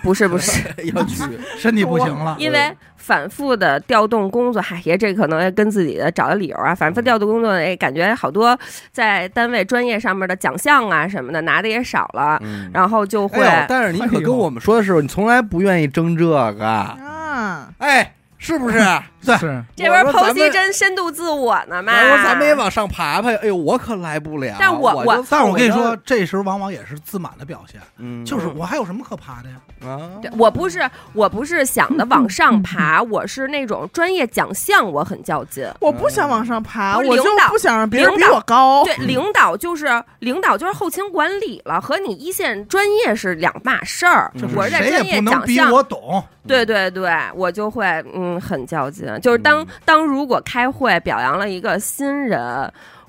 [0.01, 0.63] 不是不是，
[0.95, 1.23] 要去，
[1.57, 8.57] 身体不行了，因为反复的调动工作，嗨，也这可能也跟自己的找的理由啊，反复调动工作，哎，感觉好多
[8.91, 12.71] 在单位专业上面的奖项啊什么的拿的也少了，嗯。
[12.73, 18.77] 然后就会、但是你可跟我们说的时候，你从来不愿意争这个，啊，哎，是不是？
[19.25, 21.93] 对是这边剖析真深度自我呢嘛。
[21.93, 24.55] 我说咱们也往上爬爬，哎呦，我可来不了。
[24.59, 29.55] 但我我但我跟你说，这时候往往也是自满的表现，嗯，就是我还有什么可爬的呀？
[29.89, 35.67] 啊，对我不是我不是想的往上爬，我是那种专业奖项我很较劲。
[35.81, 38.83] 我不想往上爬，我就不是领导不想让别人比我高。
[38.83, 44.31] 对，领导就是领导就是后勤管理了，和你一线专业是两码事儿。
[44.35, 49.12] 嗯我是在谁也专业不能比奖项，我懂，对对对，我就会嗯很较劲。
[49.19, 52.39] 就是当、嗯当如果开会表扬了一个新人，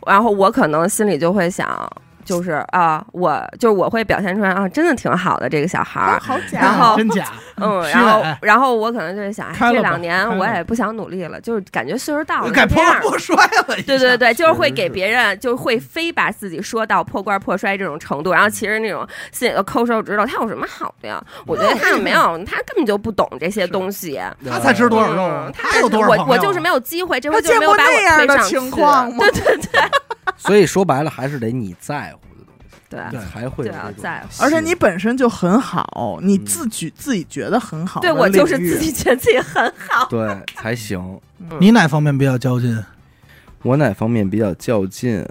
[0.06, 1.90] 然后我可能心里就会想。
[2.24, 7.26] 就是啊，我就是我会表现出来啊，真的挺好的这个小孩儿，好假，然后真假？
[7.56, 21.22] 嗯，然后然后我可能就会想，这两年我也不想努力了，就是感觉岁数到了，改破就这样破摔了对对对，就是会给别人，就是会非把自己说到破罐破摔这种程度，然后其实那种心里头抠手指头，他有什么好的呀？
[21.46, 24.20] 我觉得他没有，他根本就不懂这些东西。
[24.50, 25.52] 他才吃多少肉？
[25.52, 29.80] 他有多少我我就是没有机会，这回就没有把我推上去对对对
[30.36, 40.06] 所以说白了，还是得你在乎的东西，对对才会有对啊这种在乎而且你本身就很好，你嗯自己自己觉得很好对，我就是自己觉得自己很好。
[40.08, 41.20] 对 才行。
[41.60, 42.82] 你哪方面比较较劲？
[43.62, 45.26] 我哪方面比较较劲？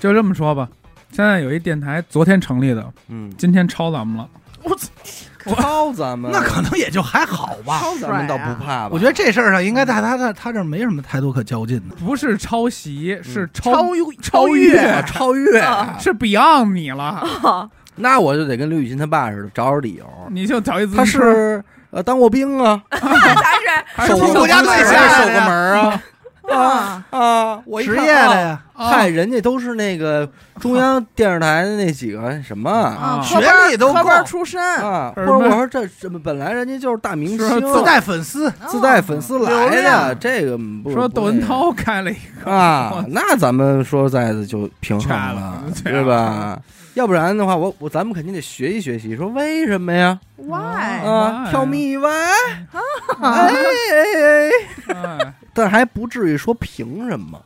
[0.00, 0.68] 就这么说吧。
[1.10, 4.28] 现在有一电台，昨天成立的，嗯，今天超咱们了。
[4.62, 4.88] 我操
[5.46, 7.78] 抄咱们那可能也就还好吧。
[7.80, 8.90] 抄咱们倒不怕吧？
[8.92, 11.94] 我觉得这事儿上应该在他他他这儿没什么太多可较劲的。
[11.96, 17.22] 不是抄袭，是超超越超越超越，啊是 Beyond 你了，
[17.96, 20.06] 那我就得跟刘雨欣他爸似的，找找理由。
[20.30, 26.02] 你就找一他是呃当过兵啊， 他是守过国家队守下守过门啊
[26.50, 27.60] 啊，啊！
[27.64, 30.28] 我一看职业的，呀，啊嗨，人家都是那个
[30.60, 33.38] 中央电视台的那几个什么啊学
[33.68, 46.58] 历都科班够出身，啊，不是我说这这本来人家就是大明星，自带粉丝，自带粉丝来的，这个不说窦文涛开了一个，啊，那咱们说实在的就平衡了，对吧？
[46.94, 51.04] 要不然的话，我我咱们肯定得学习学习，说为什么呀？why？
[51.04, 51.50] 啊，Why？
[51.50, 52.80] 跳蜜歪，哎
[53.20, 53.52] 哎
[54.88, 57.40] 哎，哎，但还不至于说凭什么，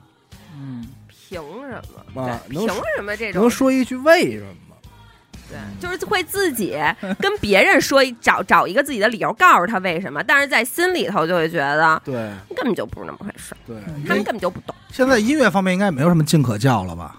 [0.56, 1.82] 嗯，凭什
[2.14, 2.40] 么？
[2.48, 2.66] 凭
[2.96, 4.76] 什么这种能说一句为什么？
[5.50, 6.78] 对，就是会自己
[7.18, 12.14] 跟别人说一找找一个自己的理由，告诉他为什么，但是在心里头就会觉得对
[12.56, 13.76] 根本就不是那么回事儿，对，
[14.08, 14.74] 他们根本就不懂。
[14.90, 17.16] 现在音乐方面应该也没有什么劲可教了吧？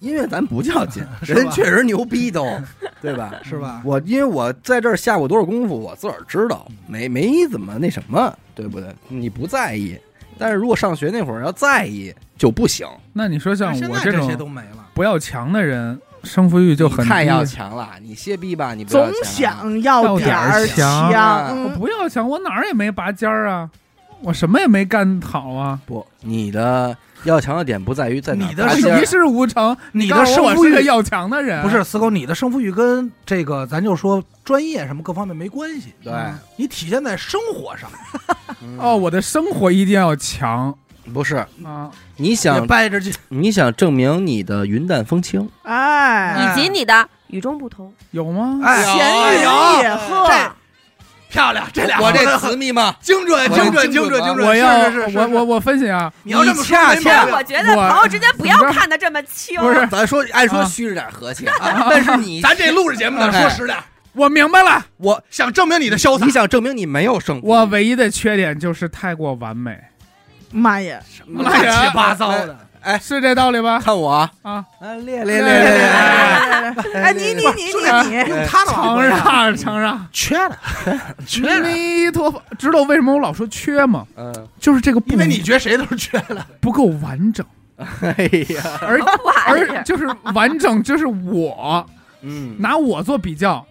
[0.00, 2.46] 因为咱不较劲， 人确实牛逼都，
[3.02, 3.32] 对吧？
[3.42, 3.82] 是吧？
[3.84, 8.88] 我因为我在这儿下过多少功夫，我自个儿知道，没没怎么那什么，对不对？
[9.08, 9.98] 你不在意，
[10.38, 14.86] 但是如果上学那会儿要在意就不行，那你说像我这种些都没了。
[14.94, 17.44] 不要强的人，胜负欲就很太要。
[17.44, 23.68] 强了，你歇逼吧，你不要总强想要要点儿点儿强强，我不要强，我哪儿也没拔尖儿啊，
[24.22, 25.78] 我什么也没干好啊。
[25.86, 36.12] 不，你的要强的点不在于在哪儿你的一事无成，你的胜负欲要强的人，不是四狗，你的胜负欲跟这个咱就说专业什么各方面没关系，对，
[36.56, 37.90] 你体现在生活上，
[38.62, 40.74] 嗯哦，我的生活一定要强
[41.12, 41.90] 不是，啊！
[42.16, 43.14] 你想掰着去。
[43.28, 48.60] 你想证明你的云淡风轻，哎，以及你的与众不同，有吗？
[48.62, 50.52] 哎，闲云有野鹤，这
[51.30, 57.38] 漂亮，这俩我这词词密吗，精准，精准，精准精准，我要是是是，我我我分析啊，你要这么说你恰恰没毛病。
[57.38, 59.60] 但我觉得朋友之间不要看得这么清。
[59.60, 59.86] 不是。
[59.88, 60.64] 咱说按说啊。
[60.64, 63.76] 虚着点和气， 但是你咱这录着节目呢，哎说实点，
[64.12, 66.24] 我明白了，我想证明你的潇洒。
[66.24, 66.30] 你。
[66.30, 69.78] 想证明你没有胜负，我唯一的缺点就是太过完美，
[70.50, 72.56] 妈呀，什么乱七八糟的，
[73.00, 73.78] 是这道理吧？
[73.78, 74.10] 看我
[74.42, 74.64] 啊，
[75.04, 80.58] 练练练练练来来来，哎，你你你你你，用他承让承让，缺的，
[81.26, 84.06] 缺的，弥陀佛，知道为什么我老说缺吗？
[84.16, 86.44] 嗯，就是这个不因为你觉得谁都是缺的。
[86.60, 87.44] 不够完整。
[87.76, 88.10] 哎
[88.54, 89.00] 呀，而？
[89.46, 91.84] 而就是完整，就是我。
[92.22, 93.64] 嗯，拿我做比较，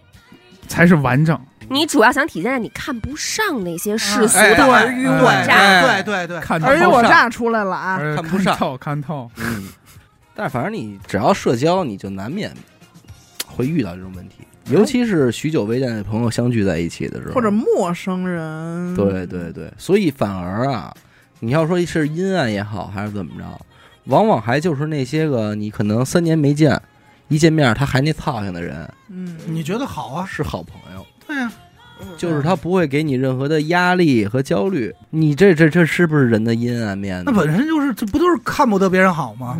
[0.68, 1.38] 才是完整。
[1.70, 5.82] 你主要想体现在你看不上那些世俗哎的尔虞我诈。
[5.82, 7.98] 对对对，看而且透上我诈出来了啊！
[7.98, 9.30] 呃看不上透看透。
[9.38, 9.70] 嗯，
[10.34, 12.52] 但是反正你只要社交，你就难免
[13.46, 20.94] 会遇到这种问题，尤其是许久未见的朋友相聚在一起的时候，或者陌生人，对对对，所以反而啊，
[21.40, 23.60] 你要说是阴暗也好，还是怎么着，
[24.06, 26.80] 往往还就是那些个你可能三年没见，
[27.28, 30.26] 一见面他还那操性的人嗯，你觉得好啊？
[30.26, 31.06] 是好朋友，
[32.18, 34.94] 就是他不会给你任何的压力和焦虑。
[35.10, 37.32] 你这这这是不是人的阴暗面呢？
[37.32, 39.58] 那本身就是这不都是看不得别人好吗？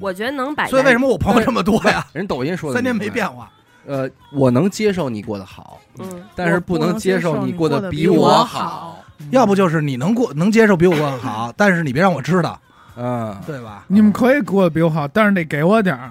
[0.00, 2.06] 我觉得能摆，所以为什么我朋友这么多呀？
[2.12, 3.50] 人抖音说的三年没变化，
[3.86, 9.04] 呃，我能接受你过得好，嗯，但是不能能接受受你过得比比我好好。
[9.30, 12.60] 要不就是你能过能接受比我过得好，但是你别让我知道，
[13.00, 13.84] 嗯，对吧？
[13.86, 16.10] 你们可以过得比我好，但是得给我点儿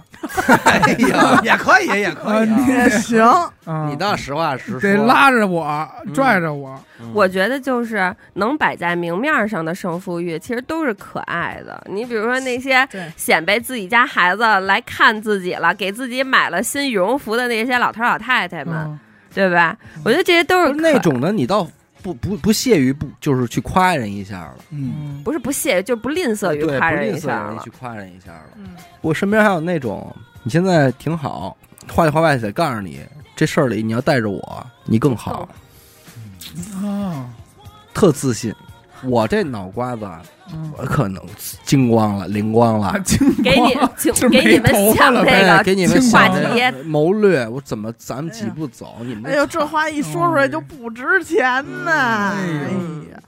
[0.65, 0.79] 哎
[1.09, 2.65] 呀， 也可以，也可以啊。
[2.67, 3.21] 也行，
[3.65, 3.87] 啊！
[3.89, 5.65] 你倒实话实说，得拉着我，
[6.05, 6.69] 嗯拽着我。
[6.99, 11.79] 嗯我觉得就是能摆在明面上的胜负欲，其实都是可爱的。
[11.89, 18.99] 你比如说那些对显摆自己家孩子来看自己了，给自己买了新羽绒服的那些老头老太太们，嗯
[19.33, 19.77] 对吧？
[20.03, 21.67] 我觉得这些都是是那种的，你倒
[22.13, 27.69] 不不不屑于不就是去夸人一下了，嗯，嗯，不是不屑，就不吝啬于对，夸不人一下了吝啬于去。
[27.71, 28.49] 夸人一下了。
[28.55, 28.69] 嗯，
[29.01, 31.55] 我身边还有那种，你现在挺好，
[31.91, 33.01] 话里话外得告诉你，
[33.35, 35.49] 这事儿里你要带着我，你更好，
[36.83, 37.29] 啊，
[37.93, 38.53] 特自信。
[39.03, 40.09] 我这脑瓜子
[40.77, 41.21] 我可能
[41.63, 43.75] 精光了，灵光了啊，，金 给你
[44.29, 46.29] 给你们想那了呗个哎给你们精话
[46.85, 48.97] 谋略，我怎么咱们几步走？
[49.01, 51.91] 你们哎呦，这话一说出来就不值钱呢！
[51.91, 52.35] 哎
[53.11, 53.19] 呀，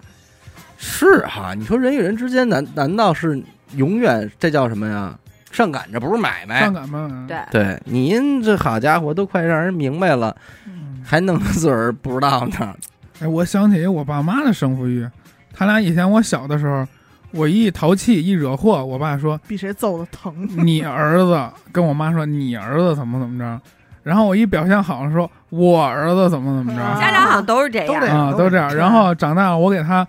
[0.78, 1.54] 是哈？
[1.54, 3.42] 你说人与人之间难难道是
[3.76, 5.18] 永远这叫什么呀？
[5.52, 6.74] 上赶着不是买卖上。
[6.74, 7.26] 赶吗？
[7.28, 11.02] 对，对，您这好家伙，都快让人明白了，嗯。
[11.04, 12.76] 还弄个自个儿不知道呢。
[13.20, 15.10] 哎，我想起我爸妈的胜负欲，
[15.52, 16.88] 他俩以前我小的时候，
[17.32, 20.48] 我一淘气一惹祸，我爸说比谁揍的疼。
[20.66, 21.40] 你儿子，
[21.72, 23.62] 跟我妈说你儿子怎么怎么着，
[24.04, 27.88] 然后我一表现好了说我儿子怎么怎么着，啊家长好像都是这样。
[27.88, 28.08] 都这。
[28.08, 28.76] 样啊，都这样。
[28.76, 30.08] 然后长大了，我给他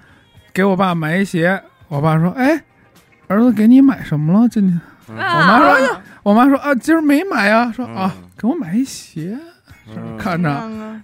[0.53, 2.63] 给我爸买一鞋，我爸说哎，
[3.29, 4.49] 儿子给你买什么了？
[4.49, 5.17] 今天嗯。
[5.17, 9.37] 我妈说我妈说啊，今儿没买呀，说啊嗯给我买一鞋，
[9.89, 10.17] 嗯。
[10.17, 10.49] 看着，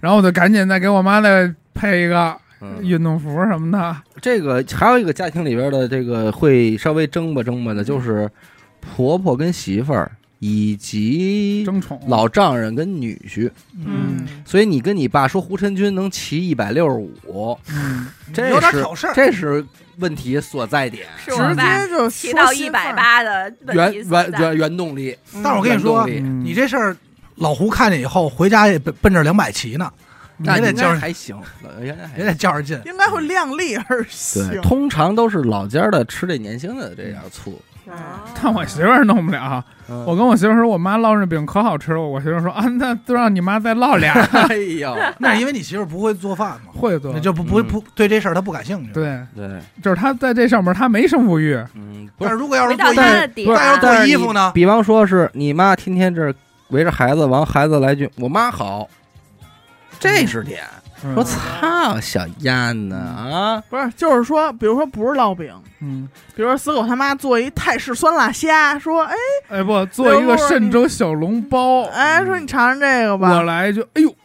[0.01, 3.95] 然后我就赶紧再给我妈再配一个嗯运动服什么的。
[4.21, 8.29] 这个还有一个家庭里边的这个会稍微争吧争吧的，就是
[8.79, 13.49] 婆婆跟媳妇儿以及争宠老丈人跟女婿。
[13.75, 19.07] 嗯，所以你跟你爸说胡晨军能骑一百六十五，嗯，这有点是挑事。
[19.15, 19.65] 这是
[19.97, 22.93] 问题所在点，直接就提到一百。
[22.93, 23.91] 八的原。
[23.93, 25.15] 原原原动力。
[25.33, 26.95] 嗯但是我跟你说你这事儿，
[27.35, 29.91] 老胡看见以后，回家也奔奔着两百骑呢，
[30.37, 31.35] 那也得较着还行，
[31.81, 32.79] 原来也得较着劲。
[32.85, 34.47] 应该会量力而行。
[34.49, 37.59] 对，通常都是老家的吃这年轻的这点醋。
[38.41, 39.63] 但我媳妇儿弄不了。
[39.89, 42.01] 嗯我跟我媳妇儿说，我妈烙这饼可好吃了。
[42.01, 44.11] 我媳妇儿说啊，那都让你妈再烙俩。
[44.49, 49.49] 哎呦， 那是因为你媳妇儿不会做饭嘛， 会做那，就不不嗯不对这事儿她不感兴趣。，对，对，
[49.81, 51.55] 就是她在这上面她没胜负欲。
[51.75, 56.33] 嗯，但是，如果要是做衣他的点，但要是做衣服呢比方说是你妈天天这
[56.71, 58.85] 围着孩子，完孩子来句“我妈好”，
[59.99, 60.63] 这是点。
[61.03, 61.13] 嗯。
[61.13, 69.15] 说操，小燕呢啊，不是，就是说，比如说不是烙饼，嗯，比如说死狗他妈做一泰式酸辣虾，说哎
[69.47, 73.29] 哎不，做一个嵊州小笼包，哎，说你尝尝这个吧。
[73.29, 74.15] 我，来一句，哎呦，这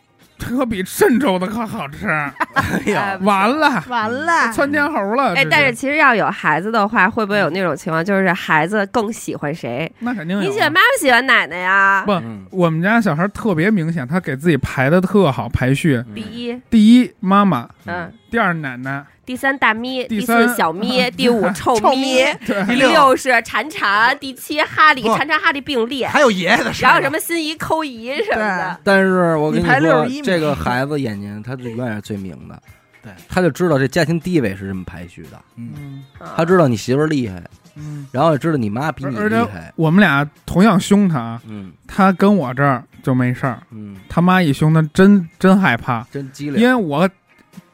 [0.45, 2.09] 可比嵊州的可好吃。
[2.09, 5.35] 哎哎呀，完了，完了，窜天猴了。
[5.35, 9.91] 哎，但是其实要有孩子的话，会不会有那种情况，就是孩子更喜欢谁？
[10.01, 10.41] 那肯定。
[10.41, 12.03] 你喜欢妈妈，喜欢奶奶呀？
[12.07, 16.03] 不嗯我们家小孩特别明显，他给自己排的特好排序。
[16.15, 22.25] 第一，第一妈妈，嗯，第二奶奶，第三大咪，第四小咪，第五臭 臭咪
[22.67, 23.15] 第六。
[23.15, 25.15] 是馋馋，第七哈利，不。
[25.15, 26.83] 馋馋哈利并列，还有爷爷的事。
[26.83, 28.81] 然后什么心仪抠姨什么的。
[28.83, 32.59] 但是我跟你说这个孩子眼睛他是永远是最明的，
[33.03, 36.29] 对，他就知道这家庭地位是这么排序的，嗯，嗯。
[36.35, 37.43] 他知道你媳妇儿厉害，
[37.77, 41.71] 嗯，然后也知道你妈比你厉害，我们俩同样凶他，嗯。
[41.87, 47.07] 他跟我这儿就没事儿，嗯，他妈一凶他真真害怕，真机因，为我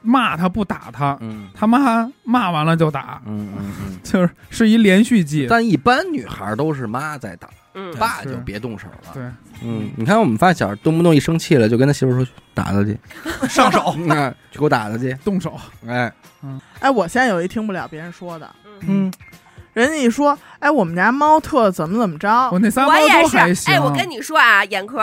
[0.03, 1.49] 骂他不打他，嗯。
[1.55, 3.99] 他妈骂完了就打，嗯嗯嗯。
[4.05, 5.47] 就是是一连续剧。
[5.49, 9.11] 但一般女孩都是妈在打，嗯，爸就别动手了。
[9.13, 9.23] 对，
[9.63, 12.99] 嗯，你看我们发小动不动一生气了，就跟他媳妇说打他去，
[13.49, 15.13] 上手，那 就给我打他去。
[15.25, 16.61] 动手，哎，嗯。
[16.81, 18.49] 哎，我现在有一听不了别人说的，
[18.83, 19.13] 嗯。
[19.75, 22.29] 人家一说，哎，我们家猫特怎么怎么着。
[22.51, 23.23] 我，那仨猫我也是。
[23.23, 23.73] 都还，行。
[23.75, 25.01] 哎，我跟你说啊，严科，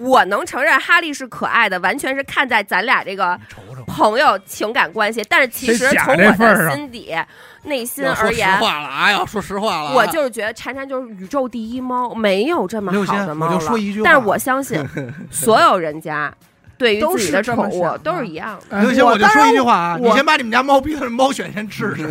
[0.00, 3.38] 我能承认哈利是可爱的，完全是看在咱俩这个
[3.86, 7.14] 朋友情感关系，但是其实从我的心底、
[7.64, 13.54] 内心要说实而言，话了啊，要说实话了啊，我就是觉得婵婵就是宇宙第一猫，没有这么好的，猫了。
[13.54, 14.82] 我就说一句话，但是我相信，
[15.30, 16.32] 所有人家
[16.78, 18.78] 对于自己的宠物都是一样的。
[18.78, 22.10] 哎刘星，我就说一句话啊，你先把你们家猫逼的猫癣先治治。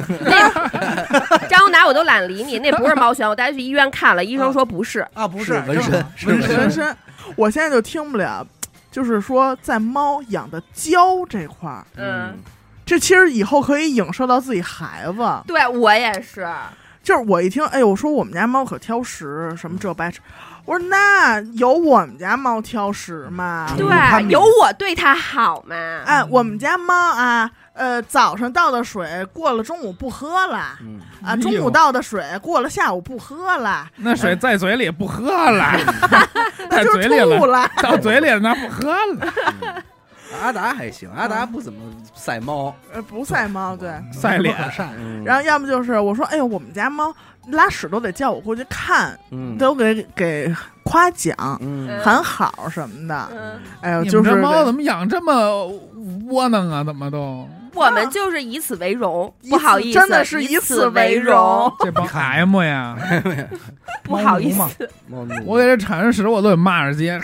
[1.49, 4.99] 张永达我都懒得理你，那不是猫癣，我带他去医院看了，医生说不是。
[5.15, 5.91] 啊，不是纹身
[6.27, 6.97] 纹身，纹身，
[7.35, 8.45] 我现在就听不了，
[8.91, 12.37] 就是说在猫养的娇这块儿，嗯，
[12.85, 15.43] 这其实以后可以影射到自己孩子。
[15.47, 16.47] 对我也是。
[17.01, 20.19] 就是我一听，哎呦，我说我们家猫可挑食，什么这白吃，
[20.65, 23.73] 我说那有我们家猫挑食吗？
[23.75, 23.87] 对，
[24.27, 25.75] 有我对它好吗？
[26.05, 27.49] 哎，我们家猫啊，
[27.79, 30.77] 呃，早上倒的水过了中午不喝了。
[30.81, 35.71] 嗯，啊，中午倒的水过了下午不喝了，那水在嘴里不喝了，
[36.69, 37.71] 在那就是嘴里了，吐了。
[37.81, 39.33] 到嘴里那不喝了，
[40.43, 41.79] 阿达还行，阿达不怎么
[42.13, 43.89] 赛猫，呃，不赛猫，对。
[44.11, 47.15] 赛脸不可善嗯然后要么就是我说，哎呦，我们家猫
[47.47, 50.53] 拉屎都得叫我过去看，嗯都给给
[50.83, 53.29] 夸奖、嗯喊好什么的。
[53.31, 55.65] 嗯，哎呦，就是你们这猫怎么养这么
[56.29, 56.83] 窝囊啊？
[56.83, 61.71] 怎么都我们就是以此为荣，不好意思，真的是以此为荣。
[61.79, 62.97] 这帮 M 呀？
[64.03, 64.67] 不好意猫
[65.09, 65.43] 奴嘛思。
[65.45, 67.19] 我给这铲屎，我都得骂着街。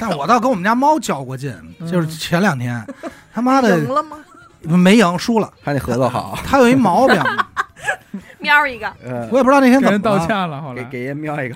[0.00, 1.54] 但 我倒跟我们家猫较过劲，
[1.90, 2.84] 就是前两天，
[3.32, 4.18] 他妈的赢了吗？
[4.62, 5.52] 没赢，输了。
[5.64, 7.16] 看你合作好，他有一毛病，
[8.38, 11.54] 喵一个，呃我，也不知道那天怎么，道歉了，后来给给爷喵一个，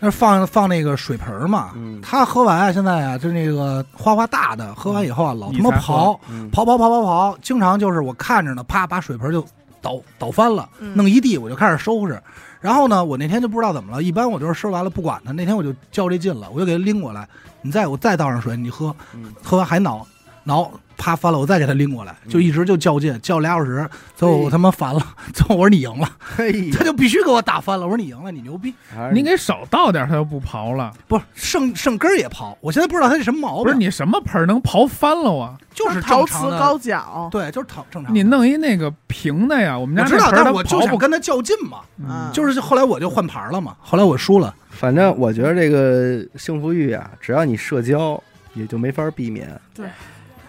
[0.00, 1.72] 那放放那个水盆儿嘛。
[1.74, 9.44] 嗯他喝完啊，现在啊，就那个花花大的，喝完以后啊，老他妈刨嗯刨刨刨刨刨，经常就是我看着呢，啪把水盆就
[9.82, 12.20] 倒倒翻了，嗯弄一地，我就开始收拾。
[12.60, 17.28] 然后呢，我那天就不知道怎么了，一般我就是收拾完了不管他，那天我就较这劲了，我就给他拎过来，
[17.62, 20.06] 你再我再倒上水，你喝，嗯喝完还挠
[20.44, 25.00] 挠，啪翻了，我再给他拎过来，就一直就较劲，较俩小时，最后我他妈烦了，
[25.32, 28.74] 最后我说你赢了，嘿他就必须给我打翻了，我说你赢了，你牛逼，
[29.14, 30.92] 你给少倒点，他就不刨了。
[31.06, 35.56] 不是剩剩根儿也刨，我现在不知道他是什么毛病，不是你什么盆能刨翻了啊？
[35.72, 38.12] 就是陶瓷高脚，对，就是正正常。
[38.12, 48.20] 你弄一那个平的呀，我们家知道，但是我就刨不想跟他较劲嘛，嗯就是后来我就换盘了嘛，后来我输了，反正我觉得这个幸福欲啊，只要你社交，
[48.54, 49.86] 也就没法避免，对，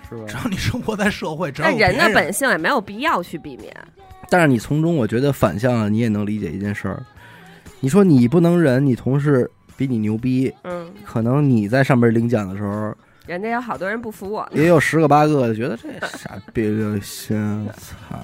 [0.09, 0.35] 是吧只？
[0.35, 3.71] 要你生活在社会，只要但人的本性也没有必要去避免。
[4.29, 7.03] 但是你从中，我觉得反向了，你也能理解一件事儿。
[7.79, 12.93] 你说你不能忍，你同事比你牛逼，嗯，可能你在上边领奖的时候，
[13.25, 14.47] 人家有好多人不服我。
[14.53, 15.87] 也有十个八个觉得这
[16.17, 18.19] 傻逼的心，操！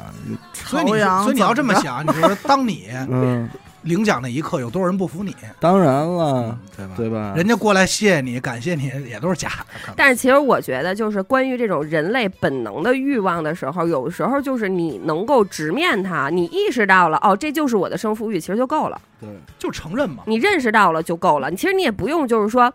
[0.54, 0.92] 所以你
[1.24, 3.50] 所以你要这么想，你说当你嗯，
[3.86, 6.94] 领奖那一刻，有多少人不服你，当然了，对吧？
[6.98, 7.34] 对吧？
[7.36, 9.94] 人家过来谢谢你、感谢你，也都是假的。
[9.96, 19.00] 但是其实我觉得，就是关于这种人类本能的欲望的时候，有时候就是你能够直面它，你意识到了，哦，这就是我的胜负欲，其实就够了。
[19.20, 20.24] 对，就承认嘛。
[20.26, 21.50] 你认识到了就够了。
[21.50, 22.72] 你其实你也不用就是说，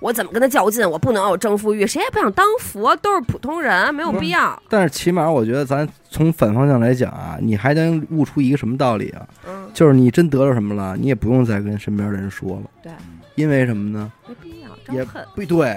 [0.00, 4.60] 我怎么跟他较劲，我不能有征服欲，谁也不想当佛，都是普通人，没有必要。
[4.68, 9.26] 但是起码我觉得咱从反方向来讲啊，你还能悟出一个什么道理啊？
[9.46, 12.62] 嗯，就是你真得了什么了，你也不用再跟身边的人说了。
[12.82, 12.92] 对，
[13.34, 14.10] 因为什么呢？
[14.28, 15.04] 没必要也。
[15.34, 15.76] 不对，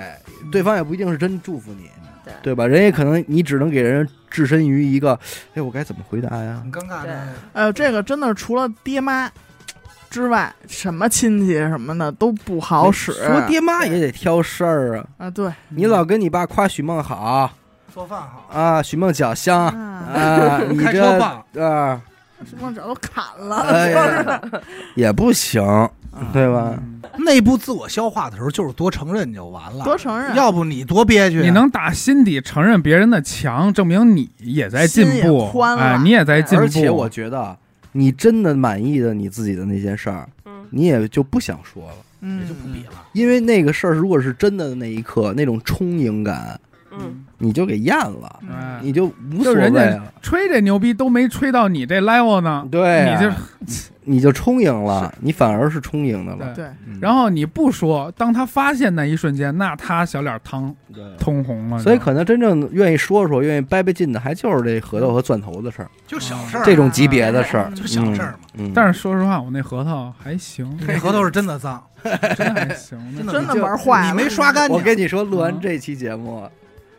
[0.51, 1.89] 对方也不一定是真祝福你，
[2.24, 2.66] 对对吧？
[2.66, 5.18] 人也可能你只能给人置身于一个，
[5.53, 6.72] 哎，我该怎么回答呀很？
[6.72, 9.30] 尴尬对的，哎呦，这个真的除了爹妈
[10.16, 13.11] 之外，什么亲戚什么的都不好使。
[13.11, 15.28] 说爹妈也得挑事儿啊！
[15.28, 17.51] 啊，对你老跟你爸夸许梦好
[17.93, 22.01] 做饭好，啊，许梦脚香啊，啊，你开车这棒，啊
[22.49, 24.41] 许梦脚都砍了，哎呀
[24.95, 25.61] 也不行，
[26.32, 26.74] 对吧？
[26.78, 29.86] 嗯内部自我消化的时候，就是多承认就完了。
[29.86, 30.36] 多承认。
[30.36, 31.43] 要不你多憋屈啊。
[31.43, 36.63] 你能打心底承认别人的强，证明你也在进心也步，宽了哎，你也在进步。
[36.63, 37.58] 而且我觉得，
[37.97, 42.42] 你真的满意的你自己的那件事儿，嗯，你也就不想说了，嗯。
[42.42, 42.92] 也就不比了。
[43.13, 46.59] 因为那个事儿如果是真的的那一刻，那种充盈感，
[46.92, 50.13] 嗯，你就给咽了，哎，你就无所就人家谓了。
[50.22, 53.32] 吹这牛逼都没吹到你这 level 呢，对啊，你就
[54.05, 56.53] 你就充盈了，你反而是充盈的了。
[56.53, 60.73] 对，嗯然后你不说，当他发现那一瞬间，那他小脸汤
[61.19, 61.79] 通红了。
[61.79, 68.39] 所以可能真正愿意说说、愿意掰掰劲的，还就是这核桃和钻头的事儿，就小事儿，这种级别的事儿，就小事儿嘛。
[68.53, 68.67] 嗯。
[68.67, 71.83] 嗯，但是说实话，我那核桃还行， 那核桃是真的脏，
[72.37, 72.97] 真还行。
[73.17, 74.11] 真的真的就玩坏了。
[74.11, 74.77] 你没刷干净。
[74.77, 76.47] 我跟你说，录完这期节目，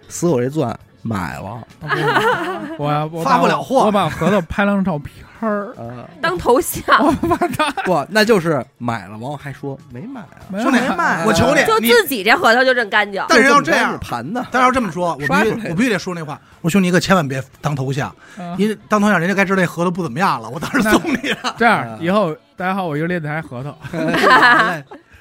[0.09, 0.77] 撕我这钻，
[1.07, 1.63] 买了
[2.79, 7.15] 我我发不了货我把核桃拍了张照片儿， 啊，当头像，
[7.85, 10.23] 不，那就是买了，完我还说没买
[10.63, 13.23] 兄弟没买，我求你，就自己这核桃就真干净。
[13.29, 16.41] 但是要这这样盘的，但是要这么说，我必须我必须得说那话。
[16.63, 18.09] 我说兄弟，你可千万别当头像，
[18.39, 20.49] 啊因为当头像人家该知道那核桃不怎么样了。
[20.49, 21.55] 我当时送你了。
[21.59, 23.77] 这样以后大家好，我一个电台核桃，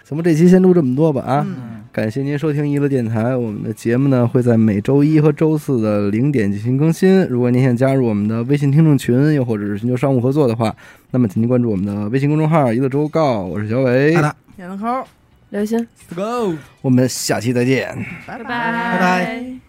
[0.04, 1.46] 咱们这期先录这么多吧啊。
[1.46, 7.26] 嗯感谢您收听娱乐电台，我们的节目呢会在每周一和周四的零点进行更新。
[7.28, 10.76] 如果您想加入我们的微信听众群，又或者是寻求商务合作的话，
[11.12, 15.08] 那么请您关注我们的微信公众号“娱乐周告”，我是小伟好，的，点个扣，
[15.52, 16.54] 刘星，Go。
[16.82, 17.96] 我们下期再见。
[18.28, 19.65] 拜拜拜拜拜